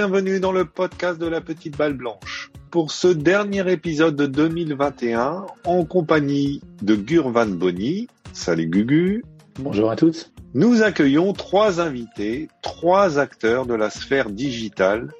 [0.00, 2.50] bienvenue dans le podcast de la petite balle blanche.
[2.70, 8.08] Pour ce dernier épisode de 2021, en compagnie de Gurvan Bonny.
[8.32, 9.22] Salut Gugu.
[9.58, 10.32] Bonjour à toutes.
[10.54, 15.12] Nous accueillons trois invités, trois acteurs de la sphère digitale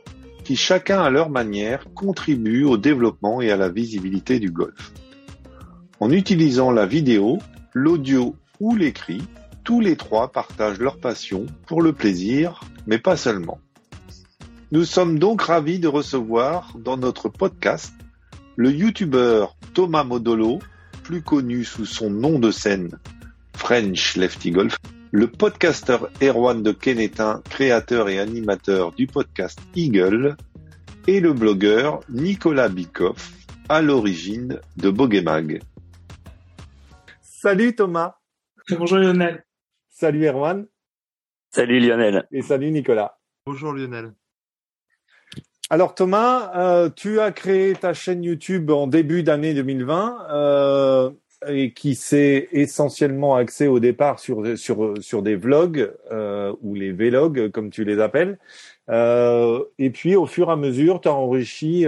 [0.45, 4.93] qui chacun à leur manière contribuent au développement et à la visibilité du golf.
[6.01, 7.39] En utilisant la vidéo,
[7.75, 9.20] l'audio ou l'écrit,
[9.62, 13.59] tous les trois partagent leur passion pour le plaisir, mais pas seulement.
[14.73, 17.92] Nous sommes donc ravis de recevoir dans notre podcast
[18.55, 20.61] le youtubeur Thomas Modolo,
[21.02, 22.97] plus connu sous son nom de scène
[23.56, 24.77] French Lefty Golf,
[25.11, 30.37] le podcasteur Erwan de Kenetin, créateur et animateur du podcast Eagle,
[31.09, 33.33] et le blogueur Nicolas Bikoff,
[33.69, 35.62] à l'origine de Bogemag.
[37.23, 38.14] Salut Thomas.
[38.70, 39.45] Bonjour Lionel.
[39.89, 40.64] Salut Erwan.
[41.50, 42.28] Salut Lionel.
[42.30, 43.19] Et salut Nicolas.
[43.45, 44.12] Bonjour Lionel.
[45.73, 51.11] Alors Thomas, euh, tu as créé ta chaîne YouTube en début d'année 2020 euh,
[51.47, 56.91] et qui s'est essentiellement axée au départ sur sur sur des vlogs euh, ou les
[56.91, 58.41] vlogs comme tu les appelles.
[58.89, 61.87] Et puis au fur et à mesure, tu as enrichi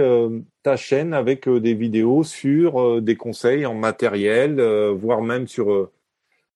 [0.63, 4.61] ta chaîne avec des vidéos sur des conseils en matériel,
[4.91, 5.89] voire même sur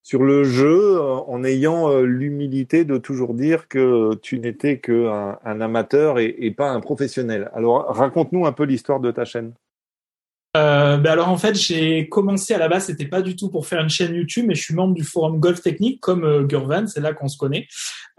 [0.08, 5.60] sur le jeu en ayant euh, l'humilité de toujours dire que tu n'étais qu'un un
[5.60, 7.52] amateur et, pas un professionnel.
[7.54, 9.52] Alors raconte-nous un peu l'histoire de ta chaîne.
[10.58, 13.68] Euh, ben alors en fait, j'ai commencé à la base, c'était pas du tout pour
[13.68, 16.88] faire une chaîne YouTube, mais je suis membre du forum Golf Technique comme euh, Gurvan,
[16.88, 17.68] c'est là qu'on se connaît.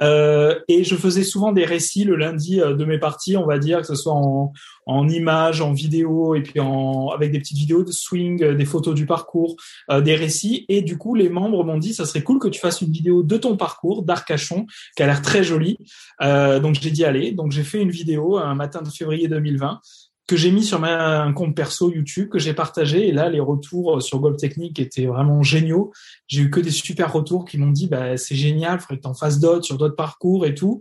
[0.00, 3.58] Euh, et je faisais souvent des récits le lundi euh, de mes parties, on va
[3.58, 4.52] dire que ce soit en,
[4.86, 8.64] en images, en vidéo, et puis en avec des petites vidéos de swing, euh, des
[8.64, 9.56] photos du parcours,
[9.90, 10.66] des récits.
[10.68, 13.22] Et du coup, les membres m'ont dit, ça serait cool que tu fasses une vidéo
[13.22, 15.78] de ton parcours d'Arcachon, qui a l'air très jolie.
[16.20, 19.80] donc j'ai dit allez, donc j'ai fait une vidéo un matin de février 2020
[20.28, 23.40] que j'ai mis sur ma, un compte perso YouTube que j'ai partagé et là les
[23.40, 25.90] retours sur Golf Technique étaient vraiment géniaux.
[26.28, 29.14] J'ai eu que des super retours qui m'ont dit bah c'est génial, faudrait que t'en
[29.14, 30.80] fasses d'autres sur d'autres parcours et tout.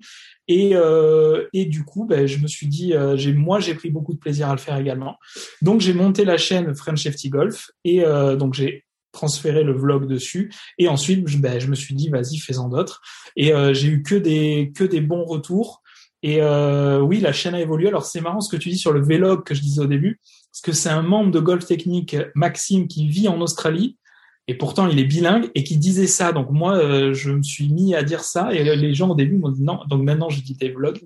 [0.49, 4.13] Et euh, et du coup bah, je me suis dit euh, moi j'ai pris beaucoup
[4.13, 5.15] de plaisir à le faire également.
[5.61, 10.07] Donc j'ai monté la chaîne French FT Golf et euh, donc j'ai transféré le vlog
[10.07, 13.01] dessus et ensuite je, bah, je me suis dit vas-y fais-en d'autres
[13.37, 15.81] et euh, j'ai eu que des que des bons retours
[16.23, 17.87] et euh, oui, la chaîne a évolué.
[17.87, 20.19] Alors c'est marrant ce que tu dis sur le vlog que je disais au début,
[20.51, 23.97] parce que c'est un membre de Golf Technique, Maxime, qui vit en Australie,
[24.47, 26.31] et pourtant il est bilingue, et qui disait ça.
[26.31, 29.37] Donc moi, euh, je me suis mis à dire ça, et les gens au début
[29.37, 29.79] m'ont dit non.
[29.89, 31.01] Donc maintenant, j'ai dit des vlogs.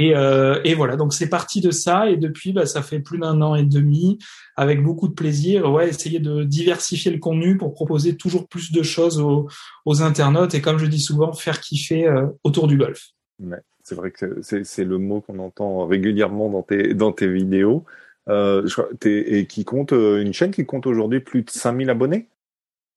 [0.00, 3.18] Et, euh, et voilà, donc c'est parti de ça, et depuis, bah, ça fait plus
[3.18, 4.18] d'un an et demi,
[4.54, 8.84] avec beaucoup de plaisir, ouais, essayer de diversifier le contenu pour proposer toujours plus de
[8.84, 9.48] choses aux,
[9.84, 13.08] aux internautes, et comme je dis souvent, faire kiffer euh, autour du golf.
[13.40, 13.58] Ouais.
[13.88, 17.86] C'est vrai que c'est le mot qu'on entend régulièrement dans tes, dans tes vidéos.
[18.28, 18.68] Euh,
[19.06, 22.28] et qui compte euh, une chaîne qui compte aujourd'hui plus de 5000 abonnés?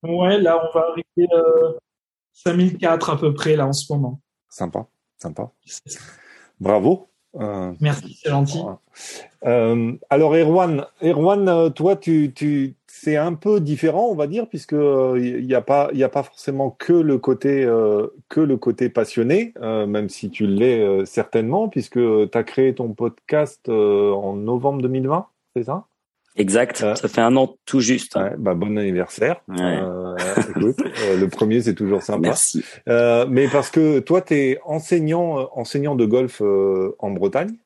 [0.02, 1.72] Ouais, là, on va arriver euh,
[2.34, 4.20] 5004 à peu près, là, en ce moment.
[4.50, 4.86] Sympa,
[5.16, 5.50] sympa.
[6.60, 7.08] Bravo.
[7.36, 8.60] Euh, Merci, c'est gentil.
[9.44, 14.48] Euh, alors, Erwan, Erwan, euh, toi, tu, tu, c'est un peu différent, on va dire,
[14.48, 18.40] puisque il euh, n'y a pas, il a pas forcément que le côté, euh, que
[18.40, 23.68] le côté passionné, euh, même si tu l'es certainement, puisque tu as créé ton podcast
[23.68, 25.26] en novembre 2020,
[25.56, 25.86] c'est ça?
[26.36, 28.16] Exact, ça fait un an tout juste.
[28.16, 29.42] Ouais, bah, bon anniversaire.
[29.50, 32.28] écoute, le premier c'est toujours sympa.
[32.28, 32.64] Merci.
[32.86, 37.56] mais parce que toi tu es enseignant, enseignant de golf en Bretagne?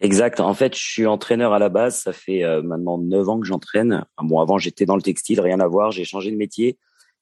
[0.00, 0.40] Exact.
[0.40, 2.00] En fait, je suis entraîneur à la base.
[2.00, 4.04] Ça fait euh, maintenant neuf ans que j'entraîne.
[4.20, 5.92] Bon, avant j'étais dans le textile, rien à voir.
[5.92, 6.78] J'ai changé de métier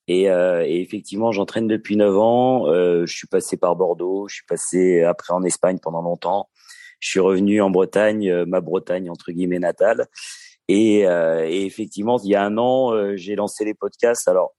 [0.08, 2.66] et, euh, et effectivement, j'entraîne depuis neuf ans.
[2.66, 4.26] Euh, je suis passé par Bordeaux.
[4.28, 6.48] Je suis passé après en Espagne pendant longtemps.
[6.98, 10.06] Je suis revenu en Bretagne, euh, ma Bretagne entre guillemets natale.
[10.72, 14.26] Et, euh, et effectivement, il y a un an, j'ai lancé les podcasts.
[14.26, 14.54] Alors,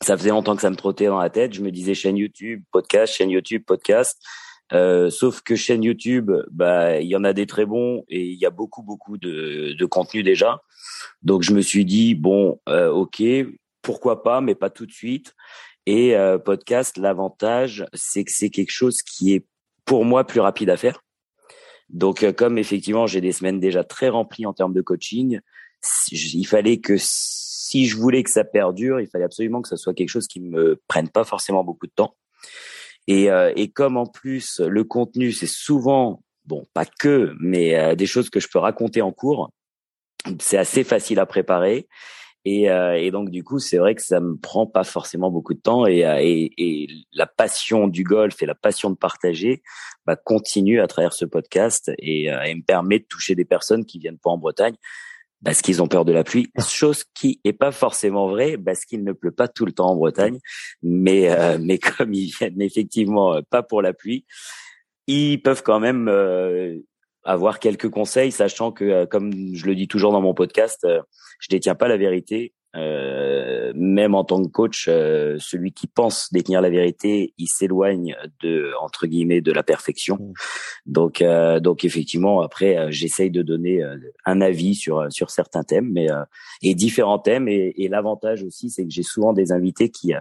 [0.00, 1.54] ça faisait longtemps que ça me trottait dans la tête.
[1.54, 4.20] Je me disais chaîne YouTube, podcast, chaîne YouTube, podcast.
[4.72, 8.38] Euh, sauf que chaîne YouTube, bah il y en a des très bons et il
[8.38, 10.62] y a beaucoup beaucoup de, de contenu déjà.
[11.22, 13.22] Donc je me suis dit bon, euh, ok,
[13.82, 15.34] pourquoi pas, mais pas tout de suite.
[15.86, 19.46] Et euh, podcast, l'avantage, c'est que c'est quelque chose qui est
[19.84, 21.03] pour moi plus rapide à faire.
[21.88, 25.40] Donc euh, comme effectivement j'ai des semaines déjà très remplies en termes de coaching,
[26.12, 29.94] il fallait que si je voulais que ça perdure, il fallait absolument que ça soit
[29.94, 32.16] quelque chose qui me prenne pas forcément beaucoup de temps.
[33.06, 37.94] Et, euh, et comme en plus le contenu, c'est souvent, bon, pas que, mais euh,
[37.94, 39.50] des choses que je peux raconter en cours,
[40.40, 41.86] c'est assez facile à préparer.
[42.44, 45.54] Et, euh, et donc du coup, c'est vrai que ça me prend pas forcément beaucoup
[45.54, 49.62] de temps et, euh, et, et la passion du golf et la passion de partager
[50.04, 53.86] bah, continue à travers ce podcast et, euh, et me permet de toucher des personnes
[53.86, 54.74] qui viennent pas en Bretagne
[55.42, 59.04] parce qu'ils ont peur de la pluie, chose qui est pas forcément vraie parce qu'il
[59.04, 60.38] ne pleut pas tout le temps en Bretagne,
[60.82, 64.24] mais mais comme ils viennent effectivement pas pour la pluie,
[65.06, 66.08] ils peuvent quand même
[67.24, 71.00] avoir quelques conseils, sachant que, euh, comme je le dis toujours dans mon podcast, euh,
[71.40, 72.52] je détiens pas la vérité.
[72.76, 78.16] Euh, même en tant que coach, euh, celui qui pense détenir la vérité, il s'éloigne
[78.42, 80.16] de entre guillemets de la perfection.
[80.16, 80.32] Mmh.
[80.86, 81.24] Donc,
[81.62, 83.80] donc effectivement, après, j'essaye de donner
[84.24, 86.08] un avis sur sur certains thèmes, mais
[86.62, 87.46] et différents thèmes.
[87.46, 90.12] Et, et l'avantage aussi, c'est que j'ai souvent des invités qui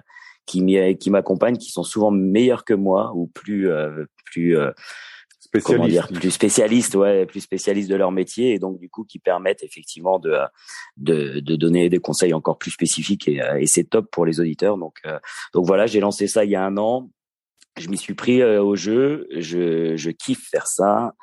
[0.46, 3.68] qui m'accompagnent, qui sont souvent meilleurs que moi ou plus
[4.26, 4.56] plus
[5.62, 9.20] comment dire, plus spécialistes, ouais, plus spécialistes de leur métier et donc du coup qui
[9.20, 10.38] permettent effectivement de
[10.98, 14.78] de, de donner des conseils encore plus spécifiques et, et c'est top pour les auditeurs.
[14.78, 15.20] Donc euh,
[15.54, 17.10] donc voilà, j'ai lancé ça il y a un an.
[17.80, 19.28] Je m'y suis pris euh, au jeu.
[19.32, 21.14] Je je kiffe faire ça.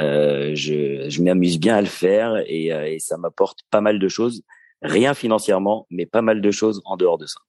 [0.00, 3.98] Euh, je je m'amuse bien à le faire et, euh, et ça m'apporte pas mal
[3.98, 4.42] de choses.
[4.80, 7.40] Rien financièrement, mais pas mal de choses en dehors de ça.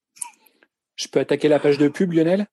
[0.95, 2.47] Je peux attaquer la page de pub, Lionel?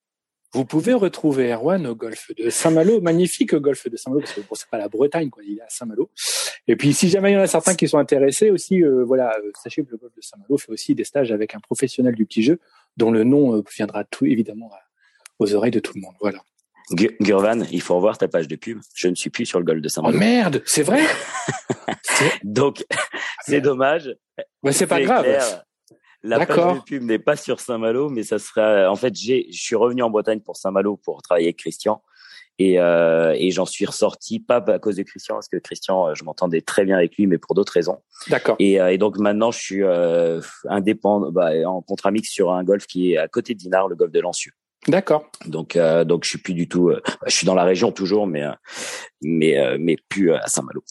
[0.56, 4.54] Vous pouvez retrouver Erwan au golfe de Saint-Malo, magnifique golfe de Saint-Malo, parce que bon,
[4.54, 6.10] c'est pas la Bretagne, quoi, il est à Saint-Malo.
[6.66, 9.36] Et puis, si jamais il y en a certains qui sont intéressés aussi, euh, voilà,
[9.36, 12.24] euh, sachez que le golfe de Saint-Malo fait aussi des stages avec un professionnel du
[12.24, 12.58] petit jeu,
[12.96, 14.70] dont le nom euh, viendra tout évidemment
[15.38, 16.14] aux oreilles de tout le monde.
[16.22, 16.38] Voilà.
[17.20, 18.78] Gurvan, il faut revoir ta page de pub.
[18.94, 20.16] Je ne suis plus sur le golfe de Saint-Malo.
[20.16, 21.02] Oh merde, c'est vrai.
[22.44, 22.82] Donc,
[23.44, 24.16] c'est dommage.
[24.62, 25.26] Mais c'est pas grave.
[26.26, 28.90] La page de pub n'est pas sur Saint-Malo, mais ça sera.
[28.90, 32.02] En fait, j'ai, je suis revenu en Bretagne pour Saint-Malo pour travailler avec Christian.
[32.58, 36.24] Et, euh, et j'en suis ressorti pas à cause de Christian parce que Christian je
[36.24, 37.98] m'entendais très bien avec lui mais pour d'autres raisons.
[38.28, 38.56] D'accord.
[38.58, 42.64] Et, euh, et, donc maintenant je suis euh, indépendant bah, en contrat mix sur un
[42.64, 44.52] golf qui est à côté de Dinard le golf de Lancieux.
[44.88, 45.26] D'accord.
[45.44, 46.90] Donc euh, donc je suis plus du tout
[47.26, 48.44] je suis dans la région toujours mais
[49.20, 50.82] mais mais plus à Saint-Malo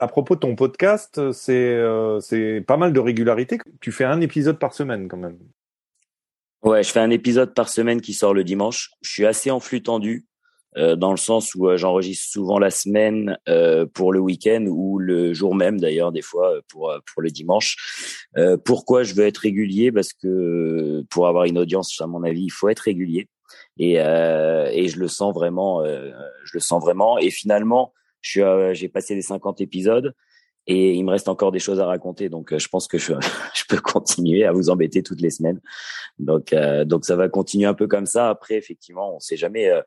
[0.00, 3.58] à propos de ton podcast, c'est euh, c'est pas mal de régularité.
[3.80, 5.38] Tu fais un épisode par semaine quand même.
[6.62, 8.90] Ouais, je fais un épisode par semaine qui sort le dimanche.
[9.02, 10.26] Je suis assez en flux tendu
[10.76, 14.98] euh, dans le sens où euh, j'enregistre souvent la semaine euh, pour le week-end ou
[14.98, 18.26] le jour même d'ailleurs des fois euh, pour pour le dimanche.
[18.64, 19.92] pourquoi je veux être régulier?
[19.92, 23.28] Parce que pour avoir une audience, à mon avis, il faut être régulier.
[23.78, 27.18] Et et je le sens vraiment, je le sens vraiment.
[27.18, 28.40] Et finalement je suis,
[28.74, 30.14] j'ai passé les 50 épisodes
[30.66, 32.28] et il me reste encore des choses à raconter.
[32.28, 33.12] Donc, euh, je pense que je,
[33.54, 35.60] je peux continuer à vous embêter toutes les semaines.
[36.18, 38.30] Donc, euh, donc ça va continuer un peu comme ça.
[38.30, 39.68] Après, effectivement, on sait jamais.
[39.70, 39.82] Euh,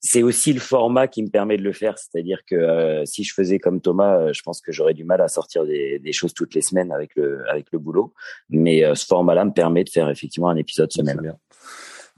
[0.00, 1.96] c'est aussi le format qui me permet de le faire.
[1.96, 5.64] C'est-à-dire que si je faisais comme Thomas, je pense que j'aurais du mal à sortir
[5.64, 8.12] des, des, choses toutes les semaines avec le avec le boulot.
[8.50, 11.34] Mais ce format-là me permet de faire effectivement un épisode semaine.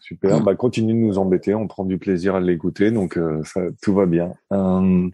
[0.06, 0.40] Super.
[0.40, 1.52] Bah, continue de nous embêter.
[1.56, 4.34] On prend du plaisir à l'écouter, donc euh, ça, tout va bien.
[4.52, 5.08] Euh,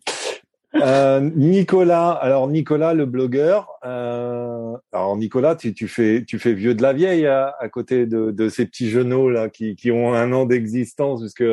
[0.74, 3.70] euh, Nicolas, alors Nicolas, le blogueur.
[3.86, 8.04] Euh, alors Nicolas, tu, tu, fais, tu fais vieux de la vieille à, à côté
[8.04, 11.44] de, de, ces petits genoux là qui, qui ont un an d'existence, puisque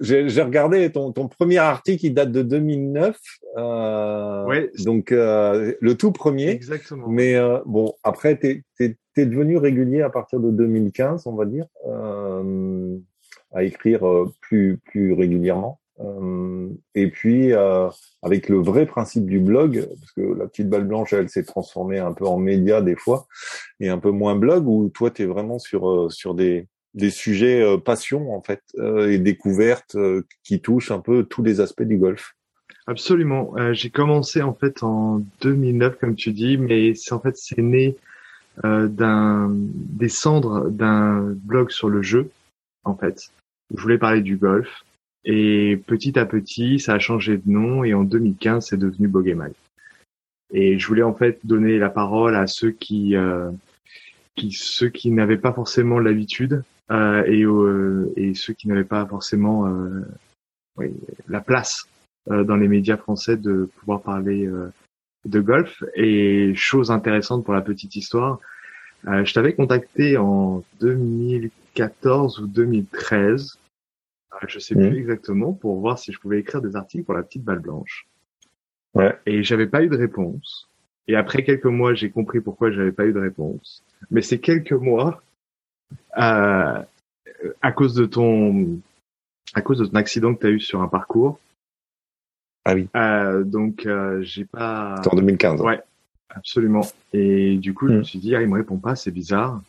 [0.00, 3.16] j'ai regardé ton, ton premier article, qui date de 2009.
[3.56, 4.70] Euh, ouais.
[4.84, 6.50] Donc euh, le tout premier.
[6.50, 7.08] Exactement.
[7.08, 11.44] Mais euh, bon, après, t'es es, es, devenu régulier à partir de 2015, on va
[11.44, 12.17] dire, euh,
[13.52, 15.80] à écrire euh, plus plus régulièrement.
[16.00, 17.52] Euh, et puis
[18.22, 21.98] avec le vrai principe du blog, parce que la petite balle blanche, elle s'est transformée
[21.98, 23.26] un peu en média des fois,
[23.80, 27.62] et un peu moins blog, où toi, tu es vraiment sur sur des des sujets
[27.62, 31.82] euh, passion en fait euh, et découvertes euh, qui touchent un peu tous les aspects
[31.82, 32.34] du golf.
[32.86, 33.52] Absolument.
[33.72, 37.96] j'ai commencé en fait en 2009 comme tu dis, mais c'est en fait c'est né
[38.64, 42.30] d'un des cendres d'un blog sur le jeu
[42.84, 43.30] en fait.
[43.74, 44.84] Je voulais parler du golf
[45.24, 49.52] et petit à petit ça a changé de nom et en 2015 c'est devenu Bogemai.
[50.52, 53.14] Et je voulais en fait donner la parole à ceux qui
[54.38, 59.04] qui ceux qui n'avaient pas forcément l'habitude euh, et, euh, et ceux qui n'avaient pas
[59.04, 60.06] forcément euh,
[60.76, 60.94] oui,
[61.28, 61.86] la place
[62.26, 64.46] dans les médias français de pouvoir parler
[65.24, 65.82] de golf.
[65.94, 68.38] Et chose intéressante pour la petite histoire,
[69.04, 73.57] je t'avais contacté en 2014 ou 2013,
[74.46, 74.96] je sais plus mmh.
[74.96, 78.06] exactement, pour voir si je pouvais écrire des articles pour la petite balle blanche.
[78.94, 79.18] Ouais.
[79.26, 80.68] Et j'avais pas eu de réponse.
[81.08, 83.82] Et après quelques mois, j'ai compris pourquoi j'avais pas eu de réponse.
[84.10, 85.22] Mais c'est quelques mois
[86.18, 86.82] euh,
[87.62, 88.78] à cause de ton
[89.54, 91.38] à cause de ton accident que tu as eu sur un parcours.
[92.64, 92.88] Ah oui.
[92.94, 94.96] Euh, donc euh, j'ai pas.
[95.10, 95.62] en 2015.
[95.62, 95.80] Ouais.
[96.28, 96.82] absolument.
[97.14, 98.04] Et du coup, je me Mm.
[98.04, 99.62] suis dit, ah, il me répond pas, c'est bizarre.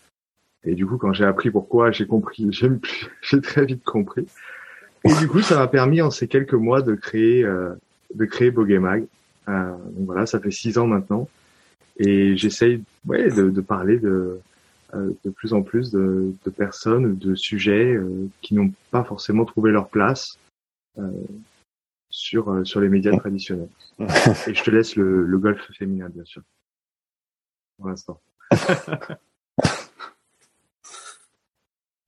[0.66, 2.50] Et du coup, quand j'ai appris pourquoi, j'ai compris,
[3.22, 4.28] j'ai très vite compris.
[5.06, 7.74] Et du coup, ça m'a permis en ces quelques mois de créer, euh,
[8.14, 9.06] de créer Bogemag.
[9.48, 11.28] Euh, donc voilà, ça fait six ans maintenant.
[11.98, 14.40] Et j'essaye, ouais, de, de parler de,
[14.94, 19.46] euh, de plus en plus de, de personnes, de sujets euh, qui n'ont pas forcément
[19.46, 20.38] trouvé leur place
[20.98, 21.12] euh,
[22.10, 23.70] sur euh, sur les médias traditionnels.
[24.00, 26.42] Et je te laisse le, le golf féminin, bien sûr,
[27.78, 28.20] pour l'instant.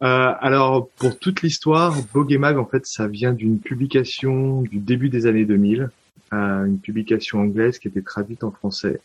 [0.04, 5.28] Euh, alors, pour toute l'histoire, Bogemag, en fait, ça vient d'une publication du début des
[5.28, 5.92] années 2000,
[6.34, 9.00] euh, une publication anglaise qui était traduite en français,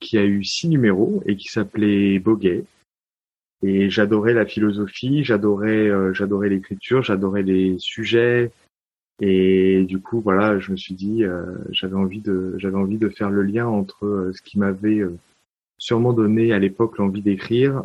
[0.00, 2.64] qui a eu six numéros et qui s'appelait Bogey.
[3.64, 8.50] Et j'adorais la philosophie, j'adorais, euh, j'adorais l'écriture, j'adorais les sujets.
[9.20, 11.22] Et du coup, voilà, je me suis dit,
[11.70, 15.02] j'avais envie de, j'avais envie de faire le lien entre ce qui m'avait
[15.78, 17.84] sûrement donné à l'époque l'envie d'écrire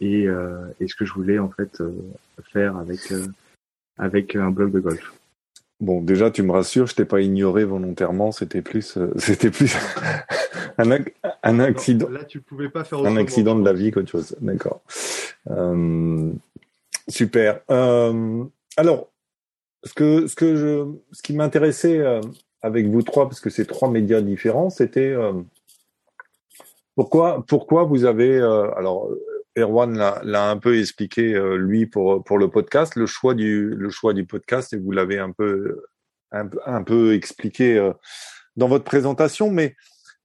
[0.00, 1.92] et, euh, et ce que je voulais en fait euh,
[2.52, 3.26] faire avec euh,
[3.98, 5.12] avec un blog de golf.
[5.80, 9.74] Bon, déjà, tu me rassures, je t'ai pas ignoré volontairement, c'était plus, euh, c'était plus
[10.78, 14.10] un, ac- un accident, Là, tu pouvais pas faire un accident de la vie qu'autre
[14.10, 14.36] chose.
[14.40, 14.80] D'accord.
[15.50, 16.30] Euh,
[17.08, 17.60] super.
[17.70, 18.44] Euh,
[18.76, 19.10] alors,
[19.84, 22.20] ce que, ce que je, ce qui m'intéressait euh,
[22.62, 25.32] avec vous trois, parce que c'est trois médias différents, c'était euh,
[26.94, 29.10] pourquoi, pourquoi vous avez, euh, alors,
[29.56, 33.90] Erwan l'a un peu expliqué euh, lui pour pour le podcast, le choix du le
[33.90, 35.84] choix du podcast et vous l'avez un peu
[36.32, 37.92] un, un peu expliqué euh,
[38.56, 39.76] dans votre présentation, mais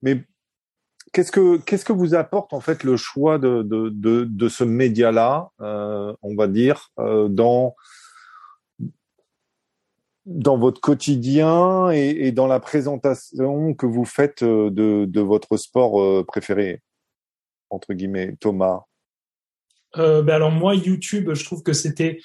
[0.01, 0.23] mais
[1.13, 4.63] qu'est-ce que qu'est-ce que vous apporte en fait le choix de de de, de ce
[4.63, 7.75] média-là, euh, on va dire, euh, dans
[10.25, 15.57] dans votre quotidien et, et dans la présentation que vous faites euh, de de votre
[15.57, 16.81] sport préféré
[17.71, 18.88] entre guillemets, Thomas?
[19.97, 22.19] Euh, ben alors moi, YouTube, je trouve que c'était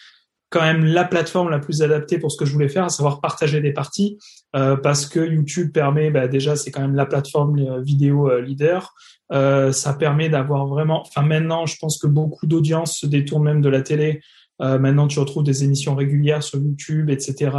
[0.55, 3.21] quand même la plateforme la plus adaptée pour ce que je voulais faire, à savoir
[3.21, 4.19] partager des parties,
[4.55, 8.41] euh, parce que YouTube permet, bah, déjà, c'est quand même la plateforme euh, vidéo euh,
[8.41, 8.95] leader.
[9.33, 13.63] Euh, ça permet d'avoir vraiment, enfin maintenant, je pense que beaucoup d'audiences se détournent même
[13.63, 14.21] de la télé.
[14.63, 17.51] Euh, maintenant, tu retrouves des émissions régulières sur YouTube, etc.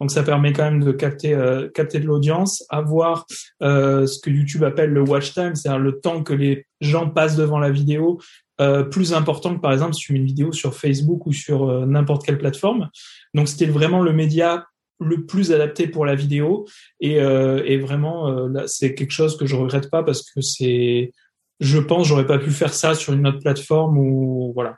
[0.00, 1.36] Donc, ça permet quand même de capter,
[1.74, 3.26] capter de l'audience, avoir
[3.60, 7.58] ce que YouTube appelle le watch time, c'est-à-dire le temps que les gens passent devant
[7.58, 8.20] la vidéo,
[8.62, 12.24] euh, plus important que par exemple sur une vidéo sur Facebook ou sur euh, n'importe
[12.24, 12.90] quelle plateforme.
[13.34, 14.66] Donc c'était vraiment le média
[15.00, 16.64] le plus adapté pour la vidéo
[17.00, 21.10] et, euh, vraiment c'est quelque chose que je regrette pas parce que c'est
[21.58, 24.76] je pense j'aurais pas pu faire ça sur une autre plateforme ou voilà.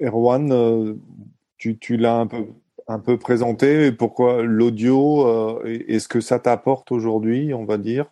[0.00, 0.94] Erwan, euh,
[1.58, 2.46] tu, tu l'as un peu,
[2.88, 3.92] un peu présenté.
[3.92, 8.06] Pourquoi l'audio Est-ce que ça t'apporte aujourd'hui, on va dire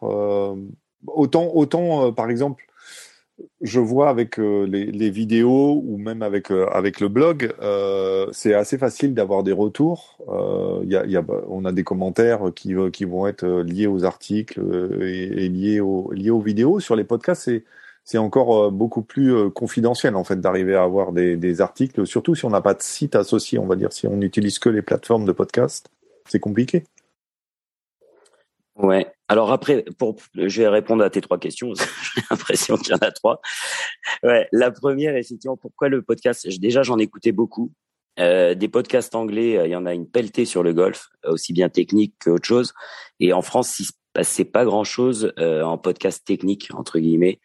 [1.07, 2.69] Autant, autant par exemple,
[3.61, 8.26] je vois avec euh, les, les vidéos ou même avec euh, avec le blog, euh,
[8.33, 10.18] c'est assez facile d'avoir des retours.
[10.28, 13.87] Euh, y a, y a, on a des commentaires qui qui vont être euh, liés
[13.87, 16.80] aux articles euh, et, et liés aux liés aux vidéos.
[16.80, 17.64] Sur les podcasts, c'est
[18.04, 22.07] c'est encore euh, beaucoup plus euh, confidentiel en fait d'arriver à avoir des, des articles,
[22.07, 24.71] surtout si on n'a pas de site associé, on va dire, si on n'utilise que
[24.71, 25.90] les plateformes de podcast,
[26.26, 26.85] c'est compliqué.
[28.76, 29.07] Ouais.
[29.28, 31.73] Alors après, pour, je vais répondre à tes trois questions.
[32.14, 33.40] J'ai l'impression qu'il y en a trois.
[34.23, 34.49] Ouais.
[34.52, 37.73] La première, effectivement, pourquoi le podcast Déjà, j'en écoutais beaucoup.
[38.18, 41.32] Euh, des podcasts anglais, euh, il y en a une pelletée sur le golf, euh,
[41.32, 42.73] aussi bien technique qu'autre chose.
[43.20, 47.40] Et en France, il se passait pas grand-chose euh, en podcast technique entre guillemets.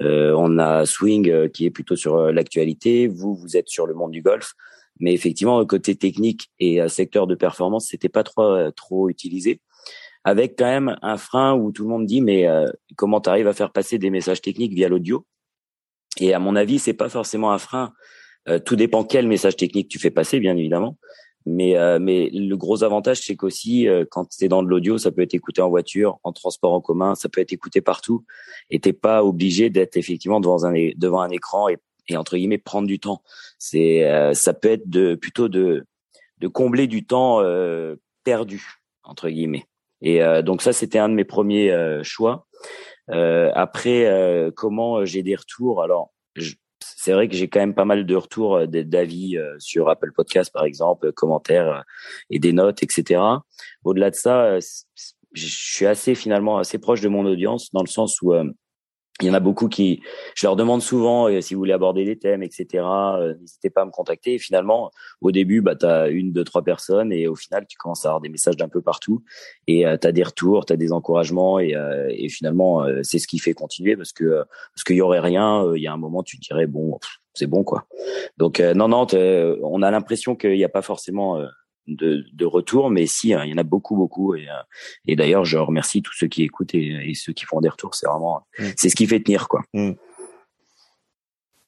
[0.00, 3.06] Euh, on a Swing euh, qui est plutôt sur l'actualité.
[3.06, 4.54] Vous, vous êtes sur le monde du golf,
[4.98, 9.60] mais effectivement, côté technique et secteur de performance, c'était pas trop trop utilisé
[10.26, 12.66] avec quand même un frein où tout le monde dit mais euh,
[12.96, 15.24] comment tu arrives à faire passer des messages techniques via l'audio?
[16.18, 17.92] Et à mon avis, c'est pas forcément un frein.
[18.48, 20.98] Euh, tout dépend quel message technique tu fais passer, bien évidemment.
[21.46, 25.12] Mais euh, mais le gros avantage, c'est qu'aussi euh, quand c'est dans de l'audio, ça
[25.12, 28.24] peut être écouté en voiture, en transport en commun, ça peut être écouté partout.
[28.68, 31.78] Et t'es pas obligé d'être effectivement devant un devant un écran et,
[32.08, 33.22] et entre guillemets prendre du temps.
[33.60, 35.86] C'est euh, ça peut être de plutôt de
[36.38, 39.66] de combler du temps euh, perdu entre guillemets.
[40.02, 42.46] Et euh, donc ça, c'était un de mes premiers euh, choix.
[43.10, 45.82] Euh, après, comment j'ai des retours?
[45.82, 46.12] Alors,
[46.80, 50.64] c'est vrai que j'ai quand même pas mal de retours d'avis sur Apple Podcast, par
[50.64, 51.84] exemple, commentaires
[52.30, 53.20] et des notes, etc.
[53.84, 58.20] Au-delà de ça, je suis assez finalement assez proche de mon audience dans le sens
[58.22, 58.34] où
[59.22, 60.02] il y en a beaucoup qui,
[60.34, 62.84] je leur demande souvent euh, si vous voulez aborder des thèmes, etc.
[62.84, 64.34] Euh, n'hésitez pas à me contacter.
[64.34, 64.90] Et finalement,
[65.22, 68.08] au début, bah, tu as une, deux, trois personnes et au final, tu commences à
[68.08, 69.22] avoir des messages d'un peu partout
[69.66, 71.74] et euh, tu as des retours, tu as des encouragements et,
[72.10, 74.44] et finalement, c'est ce qui fait continuer parce que
[74.74, 76.98] parce qu'il y aurait rien, il y a un moment, tu dirais bon,
[77.34, 77.86] c'est bon quoi.
[78.36, 79.06] Donc non, non,
[79.62, 81.40] on a l'impression qu'il n'y a pas forcément
[81.86, 84.34] de, de retour, mais si, hein, il y en a beaucoup, beaucoup.
[84.34, 84.62] Et, euh,
[85.06, 87.94] et d'ailleurs, je remercie tous ceux qui écoutent et, ceux qui font des retours.
[87.94, 88.64] C'est vraiment, mm.
[88.76, 89.62] c'est ce qui fait tenir, quoi.
[89.72, 89.92] Mm.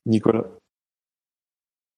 [0.06, 0.44] Nicolas.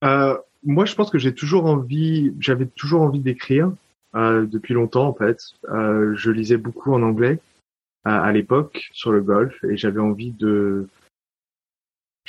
[0.05, 3.73] Euh, moi, je pense que j'ai toujours envie, j'avais toujours envie d'écrire
[4.15, 5.43] euh, depuis longtemps en fait.
[5.69, 7.39] Euh, je lisais beaucoup en anglais
[8.05, 10.89] à l'époque sur le golf et j'avais envie de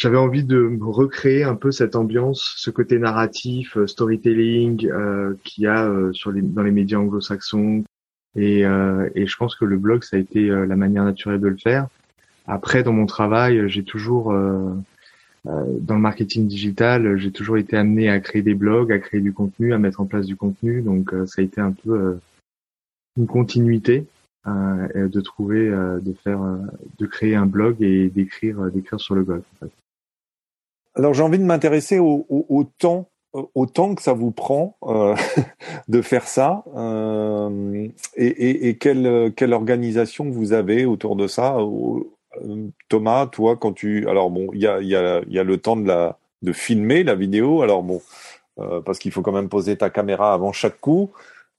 [0.02, 5.66] j'avais envie de recréer un peu cette ambiance, ce côté narratif, euh, storytelling euh, qu'il
[5.66, 7.84] y a euh, sur les, dans les médias anglo-saxons.
[8.36, 11.50] Et, euh, et, je pense que le blog, ça a été la manière naturelle de
[11.50, 11.88] le faire.
[12.48, 14.34] Après, dans mon travail, j'ai toujours,
[15.46, 19.34] dans le marketing digital, j'ai toujours été amené à créer des blogs, à créer du
[19.34, 20.82] contenu, à mettre en place du contenu.
[20.82, 22.18] Donc, ça a été un peu
[23.18, 24.06] une continuité
[24.46, 26.42] de trouver, de faire,
[26.98, 29.42] de créer un blog et d'écrire, d'écrire sur le blog.
[30.96, 35.16] Alors j'ai envie de m'intéresser au, temps au temps que ça vous prend euh,
[35.88, 43.56] de faire ça euh, et, quelle, organisation vous avez autour de ça euh, Thomas toi
[43.56, 47.62] quand tu alors bon il y a, le temps de la de filmer la vidéo
[47.62, 48.02] alors bon
[48.60, 51.12] euh, parce qu'il faut quand même poser ta caméra avant chaque coup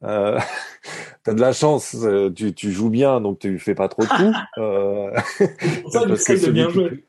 [0.04, 0.38] euh,
[1.24, 4.08] T'as de la chance, euh, tu, tu, joues bien, donc tu fais pas trop de
[4.08, 4.36] coups.
[4.58, 5.12] euh,
[5.88, 7.04] ça, parce que de bien jouer.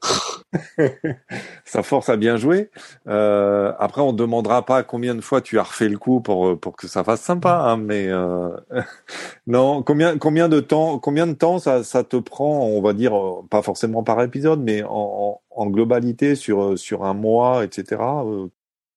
[1.66, 2.70] ça force à bien jouer.
[3.08, 6.76] Euh, après, on demandera pas combien de fois tu as refait le coup pour pour
[6.76, 8.50] que ça fasse sympa, hein, mais euh...
[9.48, 13.18] non, combien combien de temps combien de temps ça, ça te prend, on va dire
[13.18, 18.00] euh, pas forcément par épisode, mais en, en globalité sur sur un mois, etc.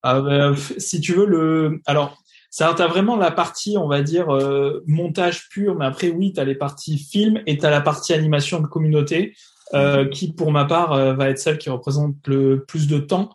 [0.03, 4.01] Ah ben, si tu veux le alors ça, tu as vraiment la partie, on va
[4.01, 7.69] dire, euh, montage pur, mais après, oui, tu as les parties film et tu as
[7.69, 9.35] la partie animation de communauté,
[9.73, 10.09] euh, mhm.
[10.09, 13.31] qui, pour ma part, euh, va être celle qui représente le plus de temps.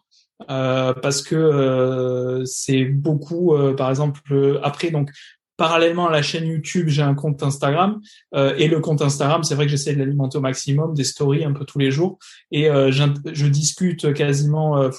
[0.48, 5.10] parce que c'est beaucoup, par exemple, après, donc,
[5.56, 8.00] parallèlement à la chaîne YouTube, j'ai un compte Instagram
[8.34, 11.52] et le compte Instagram, c'est vrai que j'essaie de l'alimenter au maximum, des stories un
[11.52, 12.18] peu tous les jours
[12.50, 14.90] et je discute quasiment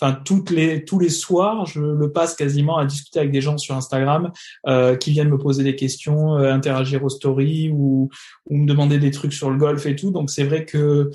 [0.00, 3.58] enfin toutes les tous les soirs, je le passe quasiment à discuter avec des gens
[3.58, 4.32] sur Instagram
[4.66, 8.08] euh, qui viennent me poser des questions, euh, interagir aux stories ou,
[8.48, 10.10] ou me demander des trucs sur le golf et tout.
[10.10, 11.10] Donc c'est vrai que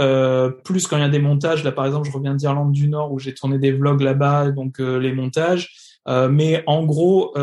[0.00, 2.88] euh, plus quand il y a des montages, là par exemple, je reviens d'Irlande du
[2.88, 6.00] Nord où j'ai tourné des vlogs là-bas, donc euh, les montages.
[6.06, 7.34] Euh, mais en gros,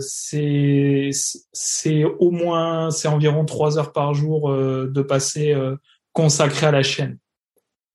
[0.00, 1.10] c'est
[1.52, 5.56] c'est au moins c'est environ trois heures par jour de passer
[6.12, 7.18] consacré à la chaîne.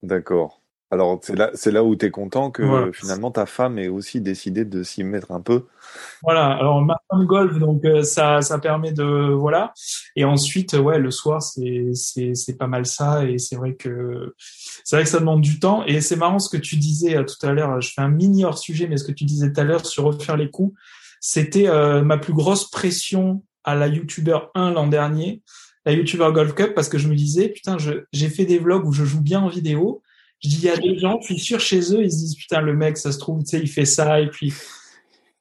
[0.02, 0.57] D'accord.
[0.90, 4.22] Alors c'est là, c'est là où tu es content que finalement ta femme ait aussi
[4.22, 5.66] décidé de s'y mettre un peu.
[6.22, 6.46] Voilà.
[6.46, 9.74] Alors ma femme golf, donc euh, ça, ça permet de voilà.
[10.16, 13.26] Et ensuite, ouais, le soir c'est c'est c'est pas mal ça.
[13.26, 14.34] Et c'est vrai que
[14.82, 15.84] c'est vrai que ça demande du temps.
[15.84, 17.82] Et c'est marrant ce que tu disais euh, tout à l'heure.
[17.82, 20.04] Je fais un mini hors sujet, mais ce que tu disais tout à l'heure sur
[20.04, 20.74] refaire les coups,
[21.20, 25.42] c'était euh, ma plus grosse pression à la YouTuber 1 l'an dernier,
[25.84, 28.92] la YouTuber Golf Cup, parce que je me disais putain, j'ai fait des vlogs où
[28.92, 30.00] je joue bien en vidéo
[30.40, 32.36] je dis, il y a des gens, je suis sûr chez eux, ils se disent,
[32.36, 34.52] putain, le mec, ça se trouve, tu sais, il fait ça, et puis,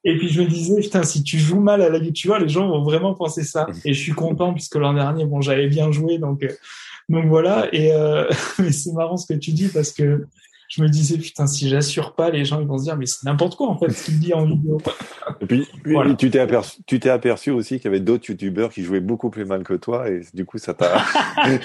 [0.04, 2.50] et puis je me disais, putain, si tu joues mal à la tu vois, les
[2.50, 3.68] gens vont vraiment penser ça.
[3.84, 6.50] Et je suis content puisque l'an dernier, bon, j'avais bien joué, donc, euh,
[7.10, 7.68] donc voilà.
[7.74, 8.26] Et euh,
[8.60, 10.26] mais c'est marrant ce que tu dis parce que
[10.68, 13.24] je me disais putain si j'assure pas les gens ils vont se dire mais c'est
[13.24, 14.78] n'importe quoi en fait ce qu'il dit en vidéo.
[15.42, 15.68] Et puis
[16.18, 19.30] tu t'es aperçu tu t'es aperçu aussi qu'il y avait d'autres youtubeurs qui jouaient beaucoup
[19.30, 21.04] plus mal que toi et du coup ça t'a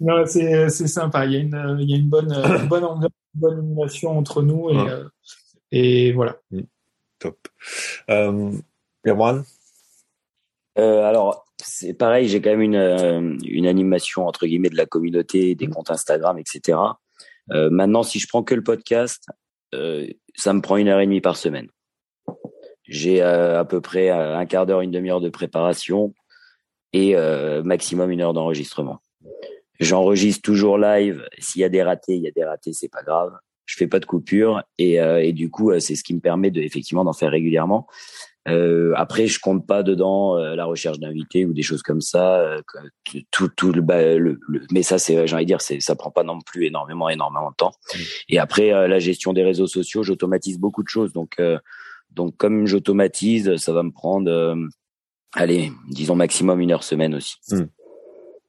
[0.00, 1.26] non c'est c'est sympa.
[1.26, 4.16] Il y a une il y a une bonne une bonne ambiance une bonne animation
[4.16, 5.04] entre nous et euh,
[5.72, 6.36] et voilà.
[6.50, 6.60] Mm.
[7.18, 7.38] top.
[8.10, 8.52] Euh,
[9.06, 9.44] Erwan?
[10.78, 14.86] Euh, alors c'est pareil j'ai quand même une euh, une animation entre guillemets de la
[14.86, 15.70] communauté des mm.
[15.70, 16.78] comptes Instagram etc
[17.52, 19.26] euh, maintenant, si je prends que le podcast,
[19.74, 21.68] euh, ça me prend une heure et demie par semaine.
[22.84, 26.14] J'ai euh, à peu près un quart d'heure, une demi-heure de préparation
[26.92, 27.14] et
[27.64, 29.00] maximum une heure d'enregistrement.
[29.80, 31.26] J'enregistre toujours live.
[31.38, 33.32] S'il y a des ratés, il y a des ratés, c'est pas grave.
[33.64, 36.60] Je fais pas de coupure et, et du coup, c'est ce qui me permet de
[36.60, 37.86] effectivement d'en faire régulièrement.
[38.48, 42.40] Euh, après, je compte pas dedans euh, la recherche d'invités ou des choses comme ça.
[42.40, 42.60] Euh,
[43.30, 44.40] tout, tout le, le,
[44.72, 47.50] mais ça, c'est, j'ai envie de dire, c'est, ça prend pas non plus énormément, énormément
[47.50, 47.72] de temps.
[47.94, 47.98] Mmh.
[48.30, 51.12] Et après, euh, la gestion des réseaux sociaux, j'automatise beaucoup de choses.
[51.12, 51.40] Donc,
[52.10, 54.56] donc comme j'automatise, ça va me prendre,
[55.34, 57.36] allez, disons maximum une heure semaine aussi.
[57.50, 57.62] Mmh.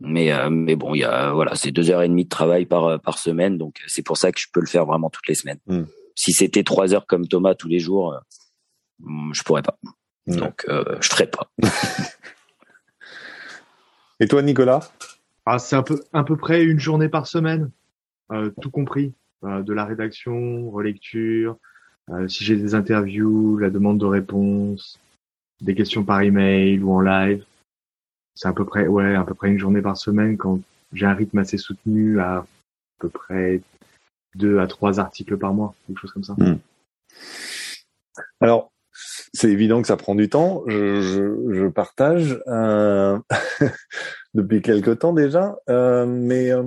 [0.05, 2.99] Mais mais bon, il y a voilà, c'est deux heures et demie de travail par
[2.99, 5.59] par semaine, donc c'est pour ça que je peux le faire vraiment toutes les semaines.
[5.67, 5.83] Hmm.
[6.15, 8.19] Si c'était trois heures comme Thomas tous les jours,
[8.99, 9.77] je pourrais pas.
[10.27, 10.37] Ouais.
[10.37, 11.49] Donc je ferais pas.
[14.19, 14.91] Et toi, Nicolas?
[15.45, 17.69] Ah, c'est un peu à peu près une journée par semaine,
[18.31, 21.57] euh, tout compris, Euh, de la rédaction, relecture,
[22.09, 24.97] euh, si j'ai des interviews, la demande de réponse,
[25.59, 27.43] des questions par email ou en live.
[28.35, 30.61] C'est à peu près, ouais, à peu près une journée par semaine quand
[30.93, 32.45] j'ai un rythme assez soutenu à à
[32.99, 33.61] peu près
[34.35, 36.37] deux à trois articles par mois, quelque chose comme ça.
[38.39, 38.71] Alors,
[39.33, 40.63] c'est évident que ça prend du temps.
[40.67, 43.19] Je, je, je partage euh,
[44.33, 46.63] depuis quelque temps déjà, euh, mais euh,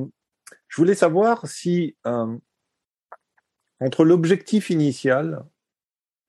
[0.68, 2.36] je voulais savoir si euh,
[3.80, 5.44] entre l'objectif initial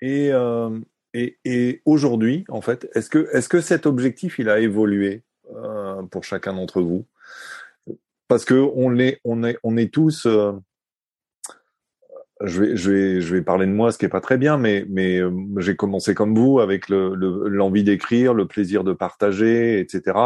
[0.02, 0.80] et euh,
[1.13, 5.23] et, et aujourd'hui, en fait, est-ce que est-ce que cet objectif il a évolué
[5.56, 7.08] euh, pour chacun d'entre vous?
[8.28, 10.28] Parce que on est on est on est tous
[12.43, 14.58] je vais, je vais, je vais parler de moi, ce qui est pas très bien,
[14.58, 18.93] mais, mais euh, j'ai commencé comme vous avec le, le- l'envie d'écrire, le plaisir de
[18.93, 20.17] partager, etc.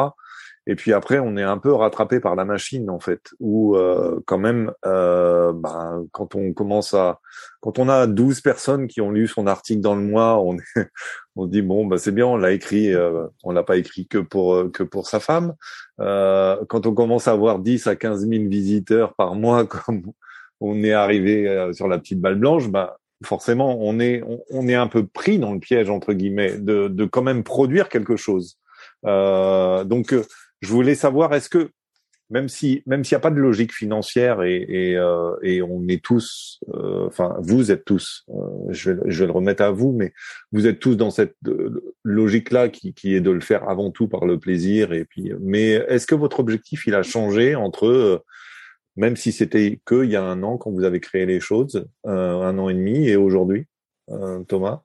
[0.68, 4.20] Et puis après, on est un peu rattrapé par la machine, en fait, où euh,
[4.28, 7.20] quand même, euh, ben, quand on commence à,
[7.62, 10.62] quand on a 12 personnes qui ont lu son article dans le mois, on, est,
[11.36, 14.20] on dit bon, bah c'est bien, on l'a écrit, euh, on l'a pas écrit que
[14.20, 15.56] pour euh, que pour sa femme.
[16.00, 20.04] Euh, quand on commence à avoir 10 à 15 000 visiteurs par mois, comme
[20.62, 24.76] on est arrivé euh, sur la petite balle blanche, bah forcément on est on, est
[24.76, 28.58] un peu pris dans le piège entre guillemets de, de quand même produire quelque chose.
[29.06, 30.24] Euh, donc euh,
[30.62, 31.72] je voulais savoir est-ce que
[32.32, 35.88] même si même s'il n'y a pas de logique financière et et, euh, et on
[35.88, 38.34] est tous euh, enfin vous êtes tous euh,
[38.70, 40.14] je vais je vais le remettre à vous mais
[40.52, 41.36] vous êtes tous dans cette
[42.04, 45.34] logique là qui qui est de le faire avant tout par le plaisir et puis
[45.42, 48.20] mais est-ce que votre objectif il a changé entre euh,
[48.96, 51.88] même si c'était que il y a un an quand vous avez créé les choses,
[52.06, 53.66] euh, un an et demi, et aujourd'hui,
[54.10, 54.82] euh, Thomas?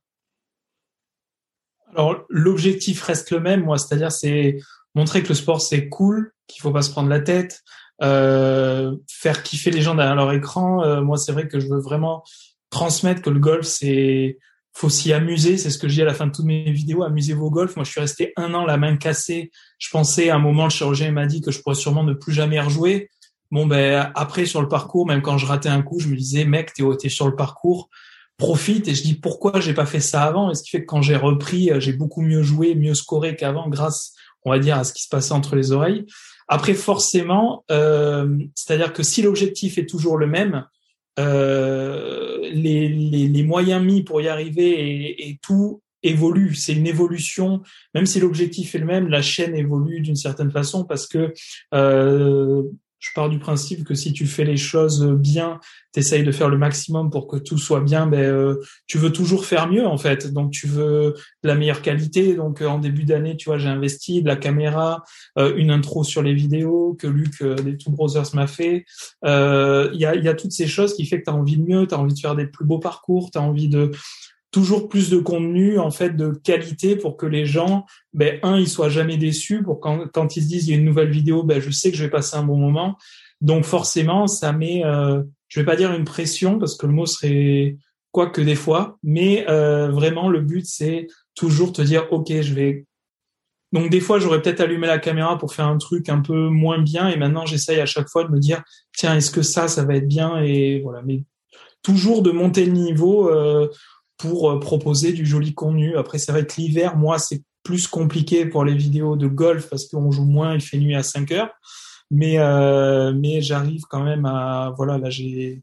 [1.94, 4.58] Alors l'objectif reste le même, moi, c'est-à-dire c'est
[4.94, 7.62] montrer que le sport c'est cool, qu'il faut pas se prendre la tête,
[8.02, 10.82] euh, faire kiffer les gens derrière leur écran.
[10.84, 12.22] Euh, moi, c'est vrai que je veux vraiment
[12.70, 14.38] transmettre que le golf c'est
[14.74, 17.02] faut s'y amuser, c'est ce que je dis à la fin de toutes mes vidéos,
[17.02, 17.76] amusez-vous au golf.
[17.76, 19.50] Moi, je suis resté un an la main cassée.
[19.78, 22.34] Je pensais à un moment, le chirurgien m'a dit que je pourrais sûrement ne plus
[22.34, 23.08] jamais rejouer.
[23.50, 26.44] Bon, ben après sur le parcours, même quand je ratais un coup, je me disais,
[26.44, 27.88] mec, t'es t'es sur le parcours,
[28.38, 28.88] profite.
[28.88, 30.50] Et je dis pourquoi j'ai pas fait ça avant?
[30.50, 33.36] Et ce qui fait que quand j'ai repris, euh, j'ai beaucoup mieux joué, mieux scoré
[33.36, 36.04] qu'avant, grâce, on va dire, à ce qui se passait entre les oreilles.
[36.48, 40.64] Après, forcément, euh, c'est-à-dire que si l'objectif est toujours le même,
[41.18, 46.54] euh, les, les, les moyens mis pour y arriver et, et tout évolue.
[46.54, 47.62] C'est une évolution,
[47.94, 51.32] même si l'objectif est le même, la chaîne évolue d'une certaine façon parce que
[51.74, 52.62] euh,
[52.98, 55.60] je pars du principe que si tu fais les choses bien,
[55.92, 58.56] tu essayes de faire le maximum pour que tout soit bien, ben, euh,
[58.86, 60.32] tu veux toujours faire mieux en fait.
[60.32, 62.34] Donc tu veux de la meilleure qualité.
[62.34, 65.02] Donc euh, en début d'année, tu vois, j'ai investi de la caméra,
[65.38, 68.84] euh, une intro sur les vidéos que Luc des Two Brothers m'a fait.
[69.24, 71.62] Il y, a, y a toutes ces choses qui fait que tu as envie de
[71.62, 73.90] mieux, tu as envie de faire des plus beaux parcours, tu as envie de
[74.56, 78.70] toujours plus de contenu en fait de qualité pour que les gens ben un ils
[78.70, 81.42] soient jamais déçus pour quand quand ils se disent il y a une nouvelle vidéo
[81.42, 82.96] ben je sais que je vais passer un bon moment.
[83.42, 87.04] Donc forcément ça met euh, je vais pas dire une pression parce que le mot
[87.04, 87.76] serait
[88.12, 92.54] quoi que des fois mais euh, vraiment le but c'est toujours te dire ok je
[92.54, 92.86] vais
[93.72, 96.80] donc des fois j'aurais peut-être allumé la caméra pour faire un truc un peu moins
[96.80, 98.62] bien et maintenant j'essaye à chaque fois de me dire
[98.96, 101.02] tiens est-ce que ça ça va être bien et voilà.
[101.02, 101.24] Mais
[101.86, 103.68] toujours de monter le niveau euh,
[104.18, 105.96] pour proposer du joli contenu.
[105.96, 109.86] Après, c'est vrai que l'hiver, moi, c'est plus compliqué pour les vidéos de golf parce
[109.86, 111.50] qu'on joue moins, il fait nuit à 5 heures.
[112.10, 115.60] Mais euh, mais j'arrive quand même à voilà là j'ai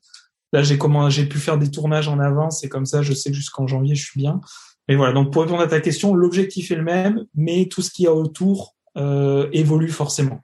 [0.51, 3.29] là j'ai comment j'ai pu faire des tournages en avance et comme ça je sais
[3.29, 4.41] que jusqu'en janvier je suis bien.
[4.89, 7.89] Mais voilà donc pour répondre à ta question, l'objectif est le même, mais tout ce
[7.89, 10.41] qu'il y a autour euh, évolue forcément.